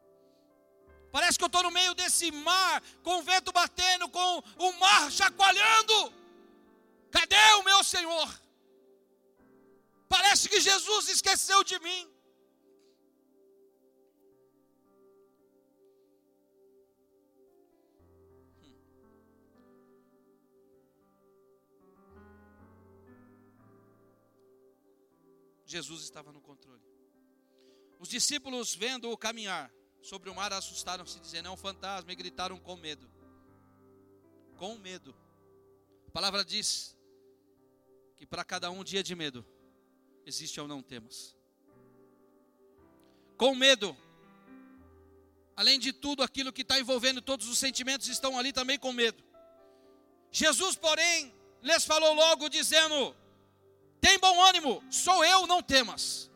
[1.12, 5.12] Parece que eu estou no meio desse mar, com o vento batendo, com o mar
[5.12, 6.14] chacoalhando.
[7.12, 8.42] Cadê o meu Senhor?
[10.08, 12.08] Parece que Jesus esqueceu de mim.
[25.66, 26.84] Jesus estava no controle.
[28.00, 32.76] Os discípulos, vendo-o caminhar sobre o mar, assustaram-se, dizendo: É um fantasma, e gritaram com
[32.76, 33.10] medo.
[34.58, 35.16] Com medo.
[36.08, 36.98] A palavra diz
[38.16, 39.46] que para cada um dia de medo
[40.26, 41.36] existe ou não temas.
[43.38, 43.96] Com medo.
[45.56, 49.24] Além de tudo aquilo que está envolvendo, todos os sentimentos estão ali também com medo.
[50.32, 53.16] Jesus, porém, lhes falou logo, dizendo:
[54.02, 56.29] tem bom ânimo, sou eu, não temas.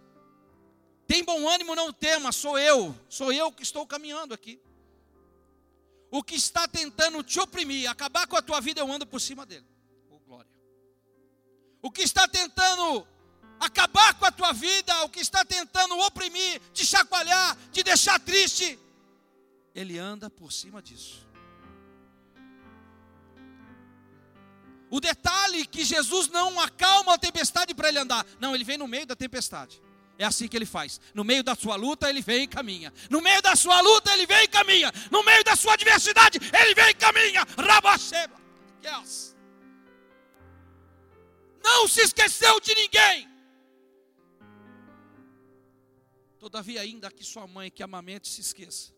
[1.08, 4.60] Tem bom ânimo, não temas, sou eu, sou eu que estou caminhando aqui.
[6.10, 9.46] O que está tentando te oprimir, acabar com a tua vida, eu ando por cima
[9.46, 9.66] dele.
[10.10, 10.52] Oh, glória.
[11.82, 13.08] O que está tentando
[13.60, 18.80] acabar com a tua vida, o que está tentando oprimir, te chacoalhar, te deixar triste,
[19.74, 21.28] ele anda por cima disso.
[24.89, 28.24] O detalhe que Jesus não acalma a tempestade para ele andar.
[28.39, 29.82] Não, ele vem no meio da tempestade.
[30.23, 31.01] É assim que ele faz.
[31.13, 32.93] No meio da sua luta, ele vem e caminha.
[33.09, 34.89] No meio da sua luta, ele vem e caminha.
[35.12, 37.43] No meio da sua adversidade, ele vem e caminha.
[37.57, 38.41] Rabacheba.
[38.81, 39.36] Yes.
[41.62, 43.29] Não se esqueceu de ninguém.
[46.39, 48.93] Todavia, ainda que sua mãe que amamente se esqueça,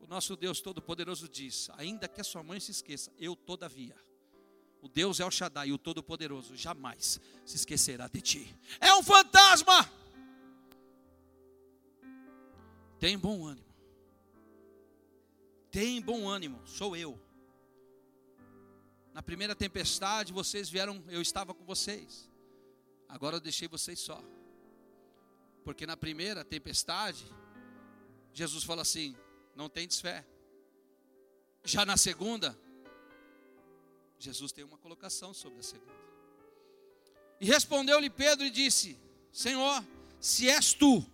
[0.00, 3.94] o nosso Deus Todo-Poderoso diz: ainda que a sua mãe se esqueça, eu todavia
[4.80, 8.56] o Deus El Shaddai, o Todo-Poderoso, jamais se esquecerá de ti.
[8.80, 9.90] É um fantasma.
[12.98, 13.66] Tem bom ânimo.
[15.70, 17.20] Tem bom ânimo, sou eu.
[19.12, 22.30] Na primeira tempestade, vocês vieram, eu estava com vocês.
[23.08, 24.22] Agora eu deixei vocês só.
[25.64, 27.26] Porque na primeira tempestade,
[28.32, 29.16] Jesus fala assim:
[29.54, 30.24] não tem fé.
[31.64, 32.56] Já na segunda,
[34.18, 35.92] Jesus tem uma colocação sobre a segunda.
[37.40, 38.98] E respondeu-lhe Pedro e disse:
[39.32, 39.84] Senhor,
[40.20, 41.04] se és tu,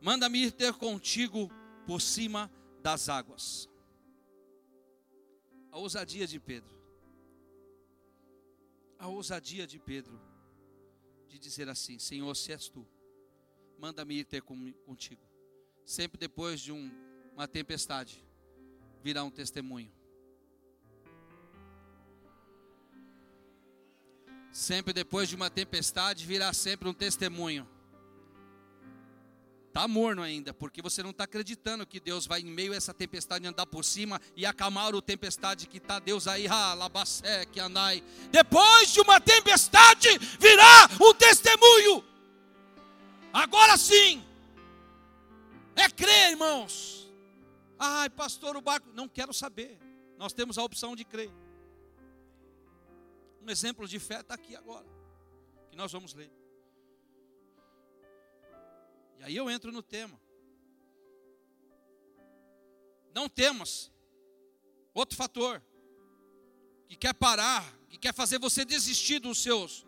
[0.00, 1.50] manda-me ir ter contigo
[1.86, 2.50] por cima
[2.82, 3.68] das águas.
[5.70, 6.76] A ousadia de Pedro.
[8.98, 10.20] A ousadia de Pedro
[11.28, 12.86] de dizer assim: Senhor, se és tu,
[13.78, 15.22] manda-me ir ter contigo.
[15.84, 16.90] Sempre depois de um,
[17.32, 18.24] uma tempestade,
[19.02, 19.92] virá um testemunho.
[24.50, 27.68] Sempre depois de uma tempestade virá sempre um testemunho.
[29.78, 32.92] Está morno ainda, porque você não está acreditando que Deus vai, em meio a essa
[32.92, 38.02] tempestade, andar por cima e acalmar o tempestade que está Deus aí, labacé, que andai.
[38.28, 40.08] Depois de uma tempestade
[40.40, 42.04] virá um testemunho.
[43.32, 44.20] Agora sim,
[45.76, 47.08] é crer, irmãos.
[47.78, 49.78] Ai, pastor, o barco, não quero saber.
[50.16, 51.30] Nós temos a opção de crer.
[53.40, 54.86] Um exemplo de fé está aqui agora,
[55.70, 56.37] que nós vamos ler.
[59.18, 60.20] E aí eu entro no tema.
[63.14, 63.90] Não temos
[64.94, 65.62] outro fator
[66.88, 69.86] que quer parar, que quer fazer você desistir dos seus,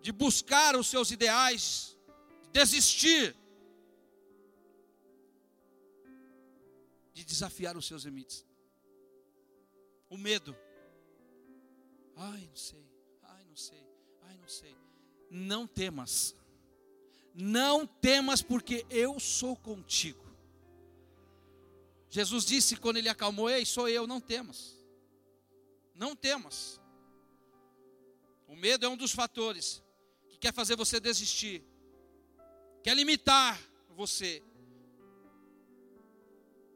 [0.00, 1.98] de buscar os seus ideais,
[2.42, 3.36] de desistir,
[7.12, 8.46] de desafiar os seus limites.
[10.08, 10.56] O medo.
[12.16, 12.86] Ai, não sei.
[13.22, 13.84] Ai, não sei.
[14.22, 14.76] Ai, não sei.
[15.30, 16.36] Não temas.
[17.34, 20.24] Não temas, porque eu sou contigo.
[22.08, 24.78] Jesus disse quando ele acalmou: Ei, sou eu, não temas.
[25.94, 26.80] Não temas.
[28.46, 29.82] O medo é um dos fatores
[30.28, 31.64] que quer fazer você desistir,
[32.84, 33.60] quer limitar
[33.90, 34.40] você.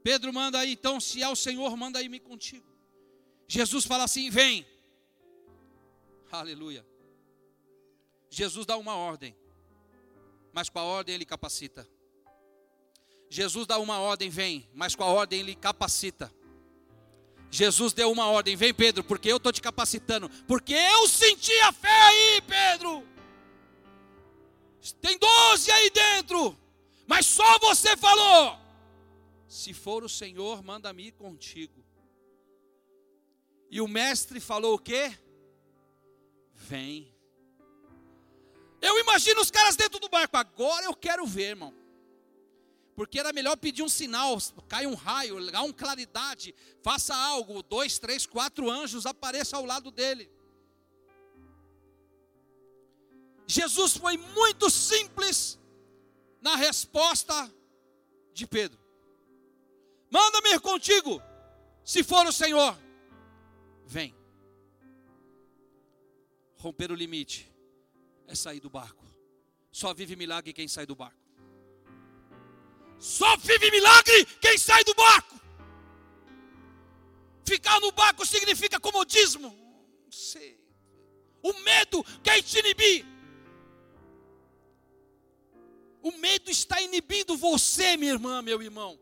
[0.02, 2.66] Pedro manda aí, então, se é o Senhor, manda aí me contigo.
[3.46, 4.66] Jesus fala assim: vem.
[6.32, 6.84] Aleluia.
[8.28, 9.36] Jesus dá uma ordem,
[10.58, 11.88] mas com a ordem ele capacita.
[13.30, 16.34] Jesus dá uma ordem, vem, mas com a ordem ele capacita.
[17.48, 21.70] Jesus deu uma ordem, vem Pedro, porque eu estou te capacitando, porque eu senti a
[21.72, 23.06] fé aí, Pedro.
[25.00, 26.58] Tem doze aí dentro,
[27.06, 28.58] mas só você falou.
[29.46, 31.84] Se for o Senhor, manda-me ir contigo.
[33.70, 35.16] E o mestre falou o quê?
[36.52, 37.16] Vem.
[38.80, 40.36] Eu imagino os caras dentro do barco.
[40.36, 41.74] Agora eu quero ver, irmão.
[42.94, 44.36] Porque era melhor pedir um sinal,
[44.68, 46.52] cai um raio, dá uma claridade,
[46.82, 50.28] faça algo, dois, três, quatro anjos apareçam ao lado dele.
[53.46, 55.58] Jesus foi muito simples
[56.40, 57.52] na resposta
[58.32, 58.78] de Pedro.
[60.10, 61.22] Manda-me ir contigo,
[61.84, 62.76] se for o Senhor,
[63.86, 64.12] vem.
[66.56, 67.48] Romper o limite
[68.28, 69.04] é sair do barco.
[69.72, 71.18] Só vive milagre quem sai do barco.
[72.98, 75.40] Só vive milagre quem sai do barco.
[77.44, 79.48] Ficar no barco significa comodismo.
[80.04, 80.60] Não sei.
[81.42, 83.06] O medo quer te inibir.
[86.02, 88.98] O medo está inibindo você, minha irmã, meu irmão.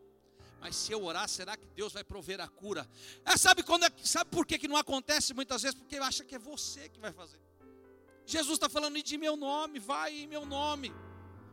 [0.59, 2.89] Mas se eu orar, será que Deus vai prover a cura?
[3.25, 5.77] É, sabe, quando é, sabe por que, que não acontece muitas vezes?
[5.77, 7.39] Porque acha que é você que vai fazer.
[8.27, 10.93] Jesus está falando de meu nome, vai em meu nome.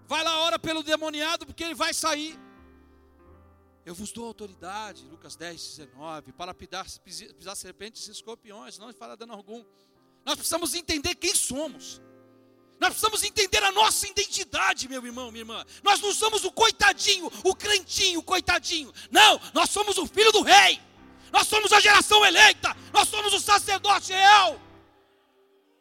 [0.09, 2.37] Vai lá, ora pelo demoniado, porque ele vai sair.
[3.87, 6.85] Eu vos dou autoridade, Lucas 10, 19, para pisar,
[7.39, 9.64] pisar serpentes e escorpiões, não fará dano algum.
[10.25, 12.03] Nós precisamos entender quem somos.
[12.81, 15.64] Nós precisamos entender a nossa identidade, meu irmão, minha irmã.
[15.83, 18.93] Nós não somos o coitadinho, o crentinho, o coitadinho.
[19.12, 20.81] Não, nós somos o filho do rei.
[21.31, 22.77] Nós somos a geração eleita.
[22.93, 24.61] Nós somos o sacerdote real.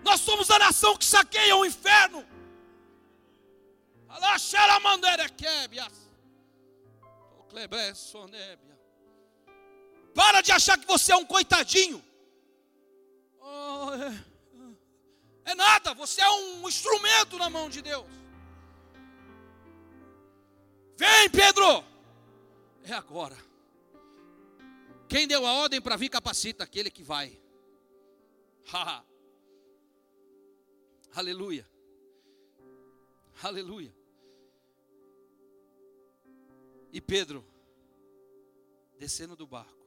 [0.03, 2.25] Nós somos a nação que saqueia o inferno.
[10.13, 12.03] Para de achar que você é um coitadinho.
[13.39, 14.33] Oh, é.
[15.45, 18.07] É nada, você é um instrumento na mão de Deus.
[20.97, 21.83] Vem, Pedro!
[22.85, 23.37] É agora.
[25.07, 27.37] Quem deu a ordem para vir capacita aquele que vai.
[31.15, 31.69] Aleluia.
[33.41, 33.93] Aleluia.
[36.91, 37.45] E Pedro,
[38.97, 39.83] descendo do barco.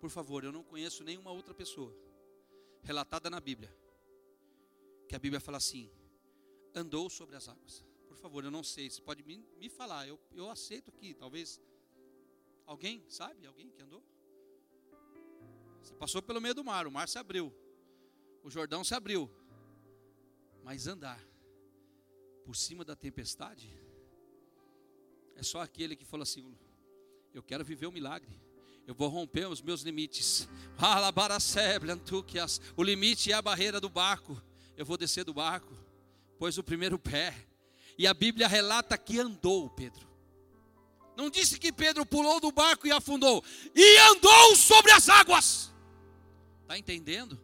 [0.00, 1.94] Por favor, eu não conheço nenhuma outra pessoa
[2.82, 3.74] relatada na Bíblia
[5.08, 5.90] que a Bíblia fala assim:
[6.74, 7.84] andou sobre as águas.
[8.08, 11.60] Por favor, eu não sei, você pode me, me falar, eu, eu aceito aqui, talvez.
[12.66, 13.46] Alguém sabe?
[13.46, 14.02] Alguém que andou?
[15.80, 17.54] Você passou pelo meio do mar, o mar se abriu,
[18.42, 19.30] o Jordão se abriu,
[20.66, 21.22] mas andar
[22.44, 23.72] por cima da tempestade
[25.36, 26.58] é só aquele que falou assim:
[27.32, 28.36] Eu quero viver o um milagre.
[28.84, 30.48] Eu vou romper os meus limites.
[32.76, 34.42] O limite é a barreira do barco
[34.76, 35.72] eu vou descer do barco,
[36.36, 37.34] pôs o primeiro pé,
[37.96, 40.06] e a Bíblia relata que andou Pedro.
[41.16, 43.42] Não disse que Pedro pulou do barco e afundou,
[43.74, 45.72] e andou sobre as águas.
[46.62, 47.40] Está entendendo?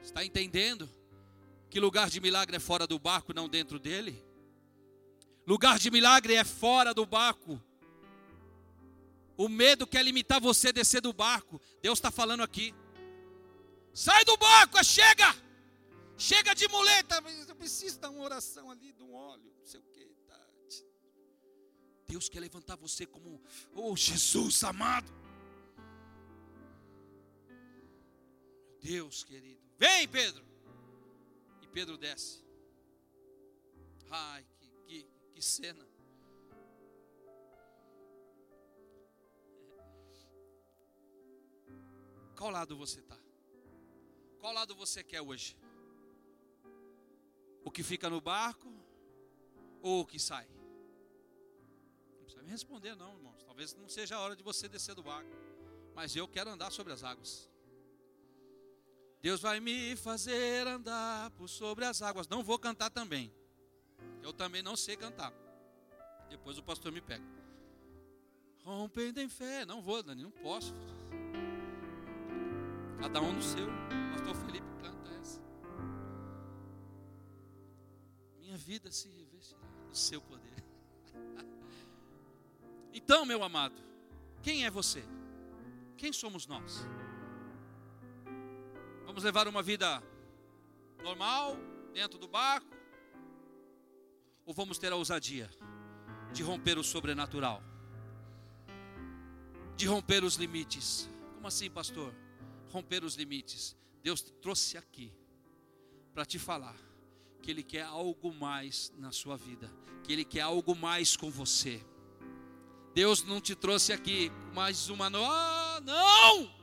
[0.00, 0.88] Está entendendo?
[1.70, 4.20] Que lugar de milagre é fora do barco, não dentro dele?
[5.46, 7.62] Lugar de milagre é fora do barco.
[9.36, 11.60] O medo quer limitar você a descer do barco.
[11.80, 12.74] Deus está falando aqui.
[13.94, 15.34] Sai do barco, é chega.
[16.18, 19.84] Chega de muleta, eu preciso dar uma oração ali, de um óleo, não sei o
[19.84, 20.04] que.
[20.26, 20.38] Tá.
[22.06, 23.40] Deus quer levantar você como,
[23.74, 25.10] oh Jesus amado.
[28.82, 30.49] Deus querido, vem Pedro.
[31.70, 32.44] Pedro desce.
[34.10, 35.86] Ai, que, que, que cena.
[42.36, 43.18] Qual lado você está?
[44.38, 45.56] Qual lado você quer hoje?
[47.62, 48.72] O que fica no barco
[49.82, 50.48] ou o que sai?
[52.16, 53.42] Não precisa me responder, não, irmãos.
[53.44, 55.30] Talvez não seja a hora de você descer do barco.
[55.94, 57.49] Mas eu quero andar sobre as águas.
[59.22, 62.26] Deus vai me fazer andar por sobre as águas.
[62.26, 63.32] Não vou cantar também.
[64.22, 65.32] Eu também não sei cantar.
[66.30, 67.24] Depois o pastor me pega.
[68.64, 69.66] Rompendo em fé.
[69.66, 70.74] Não vou, Dani, não posso.
[72.98, 73.66] Cada um no seu.
[74.12, 75.40] Pastor Felipe canta essa.
[78.38, 80.64] Minha vida se revestirá no seu poder.
[82.92, 83.80] Então, meu amado,
[84.42, 85.04] quem é você?
[85.96, 86.84] Quem somos nós?
[89.10, 90.00] Vamos levar uma vida
[91.02, 91.56] normal,
[91.92, 92.72] dentro do barco?
[94.46, 95.50] Ou vamos ter a ousadia
[96.32, 97.60] de romper o sobrenatural?
[99.74, 101.10] De romper os limites?
[101.34, 102.14] Como assim, pastor?
[102.70, 103.76] Romper os limites.
[104.00, 105.12] Deus te trouxe aqui
[106.14, 106.76] para te falar
[107.42, 109.68] que Ele quer algo mais na sua vida,
[110.04, 111.84] que Ele quer algo mais com você.
[112.94, 115.32] Deus não te trouxe aqui mais uma noite.
[115.32, 116.59] Ah, não!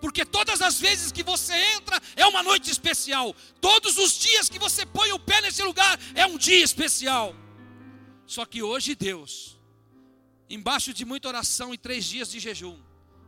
[0.00, 3.34] Porque todas as vezes que você entra é uma noite especial.
[3.60, 7.34] Todos os dias que você põe o pé nesse lugar é um dia especial.
[8.26, 9.58] Só que hoje Deus,
[10.48, 12.78] embaixo de muita oração e três dias de jejum,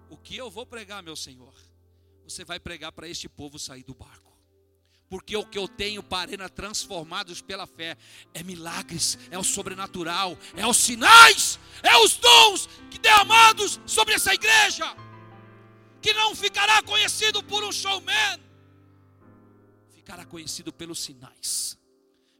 [0.08, 1.54] o que eu vou pregar, meu Senhor?
[2.24, 4.30] Você vai pregar para este povo sair do barco.
[5.08, 7.96] Porque o que eu tenho para arena transformados pela fé
[8.32, 14.32] é milagres, é o sobrenatural, é os sinais, é os dons que derramados sobre essa
[14.32, 15.09] igreja
[16.00, 18.40] que não ficará conhecido por um showman,
[19.94, 21.78] ficará conhecido pelos sinais,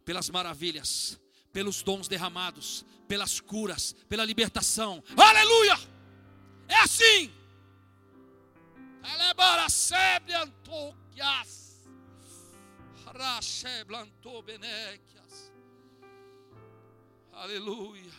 [0.05, 1.21] pelas maravilhas,
[1.53, 5.03] pelos dons derramados, pelas curas, pela libertação.
[5.17, 5.79] Aleluia!
[6.69, 7.33] É assim.
[17.33, 18.13] Aleluia.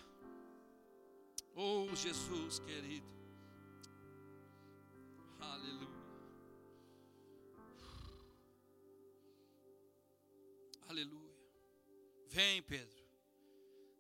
[1.56, 3.21] Oh Jesus querido.
[10.92, 11.34] Aleluia.
[12.28, 13.02] Vem, Pedro.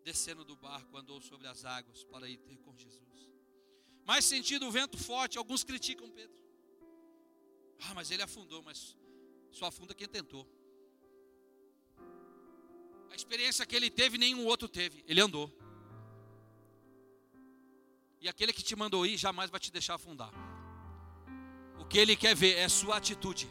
[0.03, 3.29] Descendo do barco, andou sobre as águas para ir ter com Jesus.
[4.05, 6.37] Mas sentindo o vento forte, alguns criticam Pedro.
[7.83, 8.97] Ah, mas ele afundou, mas
[9.51, 10.45] só afunda quem tentou.
[13.09, 15.01] A experiência que ele teve, nenhum outro teve.
[15.07, 15.49] Ele andou.
[18.19, 20.31] E aquele que te mandou ir jamais vai te deixar afundar.
[21.79, 23.47] O que ele quer ver é sua atitude.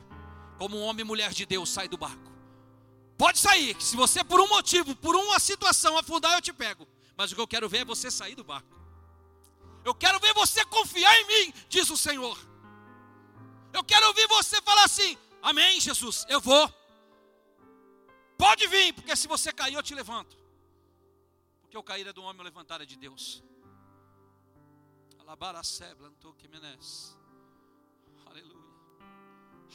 [0.59, 2.30] Como um homem e mulher de Deus sai do barco.
[3.21, 6.89] Pode sair, se você por um motivo, por uma situação afundar, eu te pego.
[7.15, 8.75] Mas o que eu quero ver é você sair do barco.
[9.85, 12.39] Eu quero ver você confiar em mim, diz o Senhor.
[13.75, 16.67] Eu quero ouvir você falar assim: Amém, Jesus, eu vou.
[18.39, 20.35] Pode vir, porque se você cair, eu te levanto.
[21.61, 23.45] Porque o cair é do homem, o levantar é de Deus.
[26.39, 27.15] Que menes.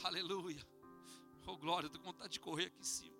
[0.02, 0.66] Aleluia.
[1.46, 3.15] Oh glória, estou com vontade de correr aqui em cima.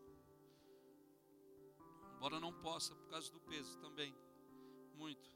[2.17, 4.15] Embora não possa, por causa do peso também.
[4.95, 5.29] Muito.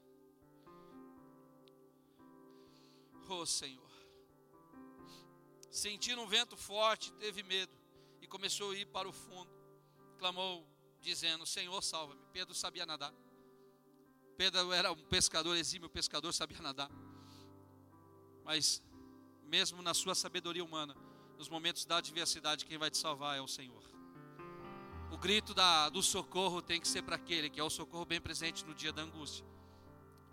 [3.29, 3.89] Oh Senhor.
[5.69, 7.71] Sentindo um vento forte, teve medo
[8.21, 9.49] e começou a ir para o fundo.
[10.17, 10.67] Clamou,
[10.99, 12.21] dizendo: Senhor, salva-me.
[12.33, 13.13] Pedro sabia nadar.
[14.35, 16.89] Pedro era um pescador exímio, pescador sabia nadar.
[18.43, 18.83] Mas,
[19.43, 20.95] mesmo na sua sabedoria humana,
[21.37, 23.90] nos momentos da adversidade, quem vai te salvar é o Senhor.
[25.11, 28.21] O grito da, do socorro tem que ser para aquele que é o socorro bem
[28.21, 29.45] presente no dia da angústia.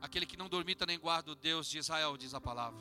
[0.01, 2.81] Aquele que não dormita nem guarda o Deus de Israel, diz a palavra.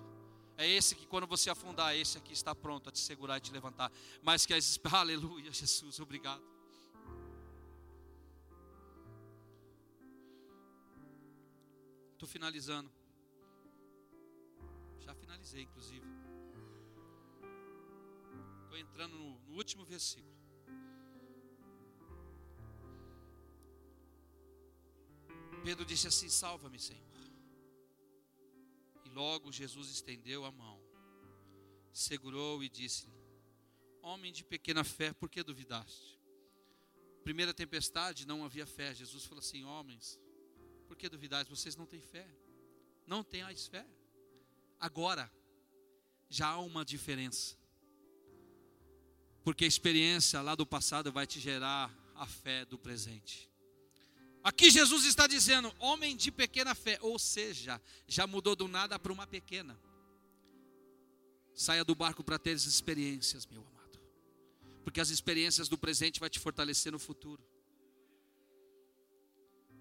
[0.55, 3.51] É esse que quando você afundar, esse aqui está pronto a te segurar e te
[3.51, 3.91] levantar.
[4.21, 6.43] Mas que as aleluia, Jesus, obrigado.
[12.13, 12.91] Estou finalizando.
[14.99, 16.05] Já finalizei, inclusive
[18.67, 20.36] estou entrando no, no último versículo.
[25.67, 27.03] Pedro disse assim: Salva-me, Senhor.
[29.03, 30.81] E logo Jesus estendeu a mão,
[31.91, 33.11] segurou e disse-lhe:
[34.01, 36.17] Homem de pequena fé, por que duvidaste?
[37.21, 38.95] Primeira tempestade, não havia fé.
[38.95, 40.17] Jesus falou assim: Homens,
[40.87, 41.49] por que duvidaste?
[41.49, 42.25] Vocês não têm fé.
[43.05, 43.85] Não tenhais fé.
[44.79, 45.29] Agora,
[46.29, 47.57] já há uma diferença.
[49.43, 53.51] Porque a experiência lá do passado vai te gerar a fé do presente.
[54.47, 59.11] Aqui Jesus está dizendo, homem de pequena fé, ou seja, já mudou do nada para
[59.11, 59.77] uma pequena.
[61.53, 63.99] Saia do barco para ter as experiências, meu amado.
[64.85, 67.43] Porque as experiências do presente vai te fortalecer no futuro.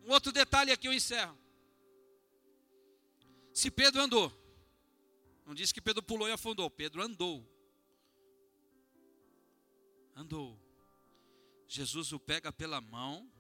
[0.05, 1.39] Um outro detalhe aqui eu encerro.
[3.55, 4.33] Se Pedro andou,
[5.47, 7.47] não diz que Pedro pulou e afundou, Pedro andou
[10.17, 10.59] andou.
[11.69, 13.31] Jesus o pega pela mão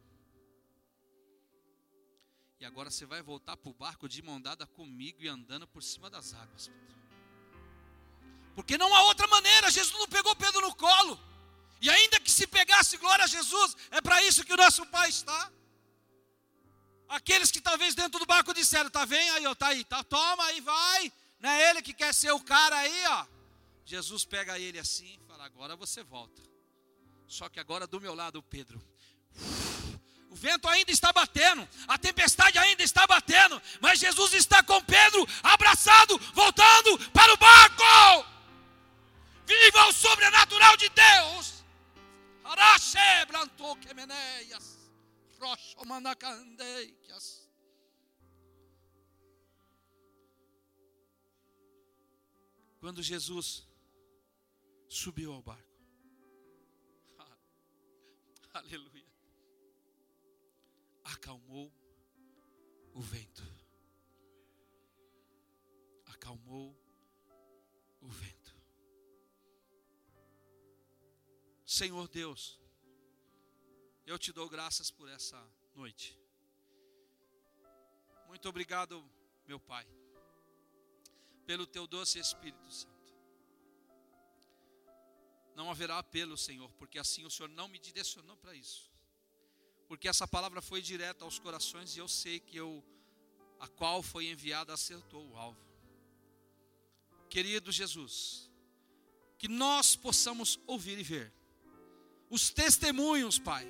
[2.58, 5.82] E agora você vai voltar para o barco de mão dada comigo e andando por
[5.82, 6.70] cima das águas.
[8.54, 11.20] Porque não há outra maneira, Jesus não pegou Pedro no colo.
[11.80, 15.10] E ainda que se pegasse glória a Jesus, é para isso que o nosso Pai
[15.10, 15.52] está.
[17.08, 20.44] Aqueles que talvez dentro do barco disseram, tá vem aí, ó, tá aí, tá, toma
[20.44, 21.12] aí, vai.
[21.38, 23.26] Não é ele que quer ser o cara aí, ó.
[23.84, 26.42] Jesus pega ele assim e fala: agora você volta.
[27.28, 28.82] Só que agora do meu lado, Pedro.
[30.36, 35.26] O vento ainda está batendo, a tempestade ainda está batendo, mas Jesus está com Pedro
[35.42, 38.28] abraçado, voltando para o barco.
[39.46, 41.64] Viva o sobrenatural de Deus.
[52.78, 53.66] Quando Jesus
[54.86, 55.64] subiu ao barco,
[58.52, 58.95] aleluia,
[61.06, 61.72] acalmou
[62.92, 63.42] o vento,
[66.06, 66.76] acalmou
[68.00, 68.54] o vento.
[71.64, 72.60] Senhor Deus,
[74.04, 75.38] eu te dou graças por essa
[75.74, 76.18] noite.
[78.28, 79.08] Muito obrigado,
[79.46, 79.86] meu Pai,
[81.44, 82.96] pelo teu doce Espírito Santo.
[85.54, 88.95] Não haverá apelo, Senhor, porque assim o Senhor não me direcionou para isso.
[89.88, 92.82] Porque essa palavra foi direta aos corações e eu sei que eu,
[93.60, 95.60] a qual foi enviada, acertou o alvo.
[97.28, 98.50] Querido Jesus,
[99.38, 101.32] que nós possamos ouvir e ver
[102.28, 103.66] os testemunhos, Pai.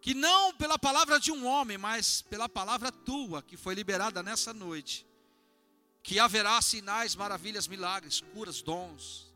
[0.00, 4.52] Que não pela palavra de um homem, mas pela palavra tua, que foi liberada nessa
[4.52, 5.04] noite.
[6.02, 9.34] Que haverá sinais, maravilhas, milagres, curas, dons.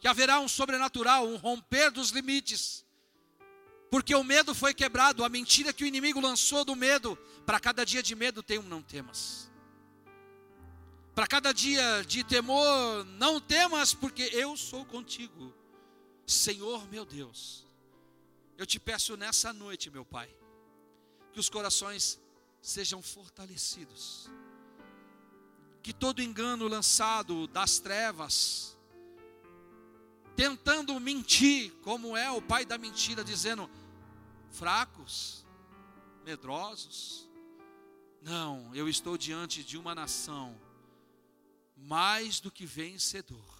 [0.00, 2.84] Que haverá um sobrenatural, um romper dos limites.
[3.90, 7.16] Porque o medo foi quebrado, a mentira que o inimigo lançou do medo.
[7.46, 9.50] Para cada dia de medo tem um não temas.
[11.14, 15.54] Para cada dia de temor, não temas, porque eu sou contigo.
[16.26, 17.66] Senhor meu Deus,
[18.58, 20.28] eu te peço nessa noite, meu Pai,
[21.32, 22.20] que os corações
[22.60, 24.28] sejam fortalecidos,
[25.82, 28.76] que todo engano lançado das trevas,
[30.36, 33.68] tentando mentir, como é o pai da mentira, dizendo
[34.50, 35.46] fracos,
[36.24, 37.28] medrosos,
[38.20, 40.60] não, eu estou diante de uma nação
[41.76, 43.58] mais do que vencedor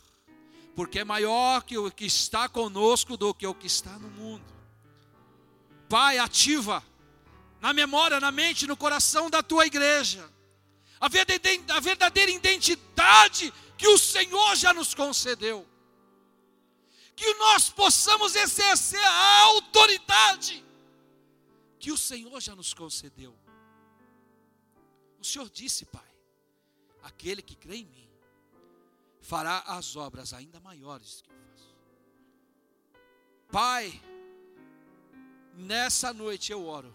[0.79, 4.45] porque é maior que o que está conosco do que o que está no mundo.
[5.89, 6.85] Pai, ativa
[7.61, 10.33] na memória, na mente, no coração da tua igreja
[11.01, 15.67] a verdadeira identidade que o Senhor já nos concedeu.
[17.17, 20.65] Que nós possamos exercer a autoridade
[21.79, 23.37] que o Senhor já nos concedeu.
[25.21, 26.11] O Senhor disse, Pai,
[27.03, 28.09] aquele que crê em mim,
[29.21, 31.77] fará as obras ainda maiores que eu faço.
[33.51, 34.03] Pai,
[35.55, 36.95] nessa noite eu oro,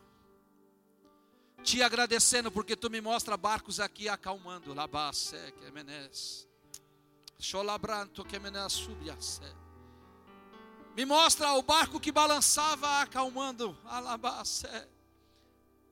[1.63, 6.47] te agradecendo porque tu me mostra barcos aqui acalmando, labacé, que menes,
[7.39, 9.53] xolabranto, que menes subiacé.
[10.95, 14.87] Me mostra o barco que balançava acalmando, alabacé.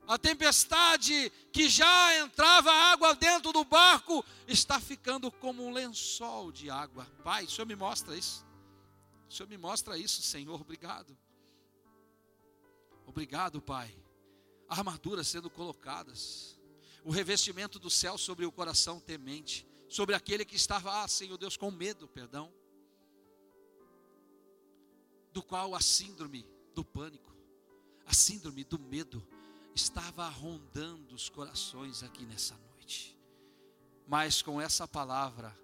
[0.06, 6.68] A tempestade que já entrava água dentro do barco está ficando como um lençol de
[6.70, 7.06] água.
[7.24, 8.44] Pai, o Senhor me mostra isso.
[9.28, 10.60] O Senhor me mostra isso, Senhor.
[10.60, 11.16] Obrigado.
[13.06, 13.94] Obrigado, Pai.
[14.68, 16.58] Armaduras sendo colocadas.
[17.04, 19.66] O revestimento do céu sobre o coração temente.
[19.88, 22.52] Sobre aquele que estava, ah, Senhor Deus, com medo, perdão.
[25.32, 27.34] Do qual a síndrome do pânico,
[28.06, 29.26] a síndrome do medo
[29.74, 33.18] estava rondando os corações aqui nessa noite.
[34.06, 35.56] Mas com essa palavra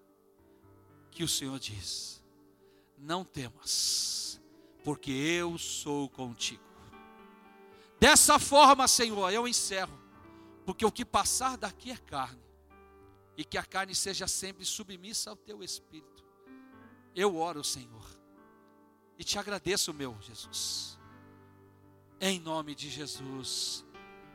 [1.11, 2.23] que o Senhor diz:
[2.97, 4.41] Não temas,
[4.85, 6.63] porque eu sou contigo.
[8.01, 9.99] Dessa forma, Senhor, eu encerro,
[10.65, 12.41] porque o que passar daqui é carne,
[13.37, 16.25] e que a carne seja sempre submissa ao teu espírito.
[17.15, 17.98] Eu oro, Senhor,
[19.19, 20.99] e te agradeço, meu Jesus.
[22.21, 23.85] Em nome de Jesus.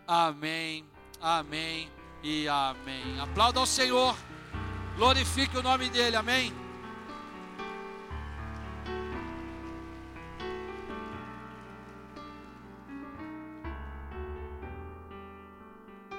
[0.07, 0.85] Amém,
[1.21, 1.89] amém
[2.21, 3.19] e amém.
[3.19, 4.15] Aplauda ao Senhor,
[4.95, 6.62] glorifique o nome dEle, amém.